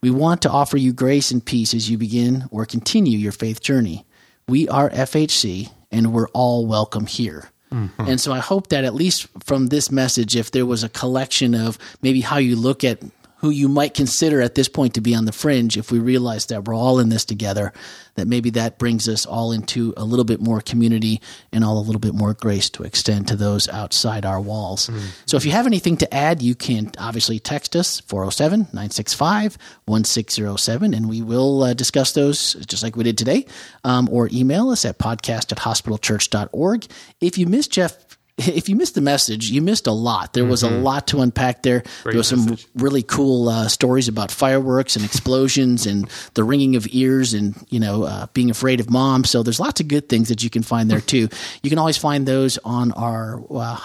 We 0.00 0.10
want 0.10 0.42
to 0.42 0.50
offer 0.50 0.78
you 0.78 0.92
grace 0.92 1.30
and 1.30 1.46
peace 1.46 1.74
as 1.74 1.88
you 1.88 1.96
begin 1.96 2.48
or 2.50 2.66
continue 2.66 3.18
your 3.18 3.30
faith 3.30 3.60
journey. 3.60 4.04
We 4.48 4.68
are 4.68 4.90
FHC 4.90 5.70
and 5.92 6.12
we're 6.12 6.28
all 6.30 6.66
welcome 6.66 7.06
here. 7.06 7.51
Mm-hmm. 7.72 8.02
And 8.02 8.20
so 8.20 8.32
I 8.32 8.38
hope 8.38 8.68
that 8.68 8.84
at 8.84 8.94
least 8.94 9.28
from 9.44 9.68
this 9.68 9.90
message, 9.90 10.36
if 10.36 10.50
there 10.50 10.66
was 10.66 10.84
a 10.84 10.88
collection 10.88 11.54
of 11.54 11.78
maybe 12.02 12.20
how 12.20 12.36
you 12.38 12.56
look 12.56 12.84
at 12.84 13.00
who 13.42 13.50
you 13.50 13.68
might 13.68 13.92
consider 13.92 14.40
at 14.40 14.54
this 14.54 14.68
point 14.68 14.94
to 14.94 15.00
be 15.00 15.16
on 15.16 15.24
the 15.24 15.32
fringe, 15.32 15.76
if 15.76 15.90
we 15.90 15.98
realize 15.98 16.46
that 16.46 16.64
we're 16.64 16.74
all 16.74 17.00
in 17.00 17.08
this 17.08 17.24
together, 17.24 17.72
that 18.14 18.28
maybe 18.28 18.50
that 18.50 18.78
brings 18.78 19.08
us 19.08 19.26
all 19.26 19.50
into 19.50 19.92
a 19.96 20.04
little 20.04 20.24
bit 20.24 20.40
more 20.40 20.60
community 20.60 21.20
and 21.50 21.64
all 21.64 21.76
a 21.76 21.82
little 21.82 21.98
bit 21.98 22.14
more 22.14 22.34
grace 22.34 22.70
to 22.70 22.84
extend 22.84 23.26
to 23.26 23.34
those 23.34 23.68
outside 23.68 24.24
our 24.24 24.40
walls. 24.40 24.88
So 25.26 25.36
if 25.36 25.44
you 25.44 25.50
have 25.50 25.66
anything 25.66 25.96
to 25.98 26.14
add, 26.14 26.40
you 26.40 26.54
can 26.54 26.92
obviously 26.98 27.40
text 27.40 27.74
us 27.74 28.00
407 28.00 28.60
965 28.72 29.58
1607, 29.86 30.94
and 30.94 31.08
we 31.08 31.20
will 31.20 31.64
uh, 31.64 31.74
discuss 31.74 32.12
those 32.12 32.54
just 32.66 32.84
like 32.84 32.94
we 32.94 33.02
did 33.02 33.18
today, 33.18 33.44
um, 33.82 34.08
or 34.12 34.28
email 34.32 34.70
us 34.70 34.84
at 34.84 34.98
podcast 34.98 35.50
at 35.50 35.58
hospitalchurch.org. 35.58 36.86
If 37.20 37.38
you 37.38 37.46
missed 37.46 37.72
Jeff, 37.72 38.11
if 38.38 38.68
you 38.68 38.76
missed 38.76 38.94
the 38.94 39.00
message, 39.00 39.50
you 39.50 39.60
missed 39.60 39.86
a 39.86 39.92
lot. 39.92 40.32
There 40.32 40.44
was 40.44 40.62
a 40.62 40.70
lot 40.70 41.06
to 41.08 41.20
unpack 41.20 41.62
there. 41.62 41.82
there 42.04 42.16
was 42.16 42.28
some 42.28 42.46
message. 42.46 42.66
really 42.74 43.02
cool 43.02 43.48
uh, 43.48 43.68
stories 43.68 44.08
about 44.08 44.30
fireworks 44.30 44.96
and 44.96 45.04
explosions 45.04 45.86
and 45.86 46.08
the 46.34 46.44
ringing 46.44 46.76
of 46.76 46.86
ears 46.90 47.34
and 47.34 47.54
you 47.68 47.78
know 47.78 48.04
uh, 48.04 48.26
being 48.32 48.50
afraid 48.50 48.80
of 48.80 48.90
mom. 48.90 49.24
So 49.24 49.42
there's 49.42 49.60
lots 49.60 49.80
of 49.80 49.88
good 49.88 50.08
things 50.08 50.28
that 50.28 50.42
you 50.42 50.50
can 50.50 50.62
find 50.62 50.90
there 50.90 51.00
too. 51.00 51.28
You 51.62 51.70
can 51.70 51.78
always 51.78 51.98
find 51.98 52.26
those 52.26 52.58
on 52.64 52.92
our 52.92 53.42
uh, 53.50 53.76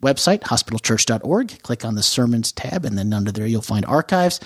website 0.00 0.40
hospitalchurch.org. 0.40 1.62
Click 1.62 1.84
on 1.84 1.94
the 1.94 2.02
sermons 2.02 2.52
tab, 2.52 2.84
and 2.84 2.96
then 2.96 3.12
under 3.12 3.32
there 3.32 3.46
you'll 3.46 3.62
find 3.62 3.84
archives. 3.86 4.40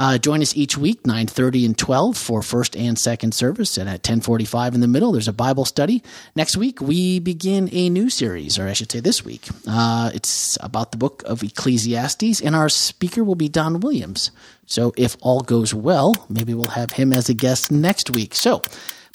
Uh, 0.00 0.16
join 0.16 0.40
us 0.40 0.56
each 0.56 0.78
week, 0.78 1.02
9.30 1.02 1.66
and 1.66 1.78
12 1.78 2.16
for 2.16 2.42
first 2.42 2.74
and 2.74 2.98
second 2.98 3.34
service. 3.34 3.76
And 3.76 3.86
at 3.86 4.02
10.45 4.02 4.74
in 4.74 4.80
the 4.80 4.88
middle, 4.88 5.12
there's 5.12 5.28
a 5.28 5.32
Bible 5.32 5.66
study. 5.66 6.02
Next 6.34 6.56
week, 6.56 6.80
we 6.80 7.18
begin 7.20 7.68
a 7.70 7.90
new 7.90 8.08
series, 8.08 8.58
or 8.58 8.66
I 8.66 8.72
should 8.72 8.90
say 8.90 9.00
this 9.00 9.26
week. 9.26 9.46
Uh, 9.68 10.10
it's 10.14 10.56
about 10.62 10.92
the 10.92 10.96
book 10.96 11.22
of 11.26 11.42
Ecclesiastes, 11.42 12.40
and 12.40 12.56
our 12.56 12.70
speaker 12.70 13.22
will 13.22 13.34
be 13.34 13.50
Don 13.50 13.80
Williams. 13.80 14.30
So 14.64 14.94
if 14.96 15.18
all 15.20 15.42
goes 15.42 15.74
well, 15.74 16.26
maybe 16.30 16.54
we'll 16.54 16.68
have 16.68 16.92
him 16.92 17.12
as 17.12 17.28
a 17.28 17.34
guest 17.34 17.70
next 17.70 18.08
week. 18.08 18.34
So 18.34 18.62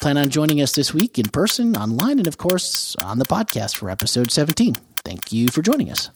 plan 0.02 0.20
on 0.20 0.30
joining 0.30 0.62
us 0.62 0.76
this 0.76 0.94
week 0.94 1.18
in 1.18 1.30
person, 1.30 1.76
online, 1.76 2.20
and 2.20 2.28
of 2.28 2.38
course 2.38 2.96
on 2.98 3.18
the 3.18 3.26
podcast 3.26 3.76
for 3.76 3.90
episode 3.90 4.30
17. 4.30 4.76
Thank 5.04 5.34
you 5.34 5.48
for 5.48 5.64
joining 5.64 5.90
us. 5.90 6.12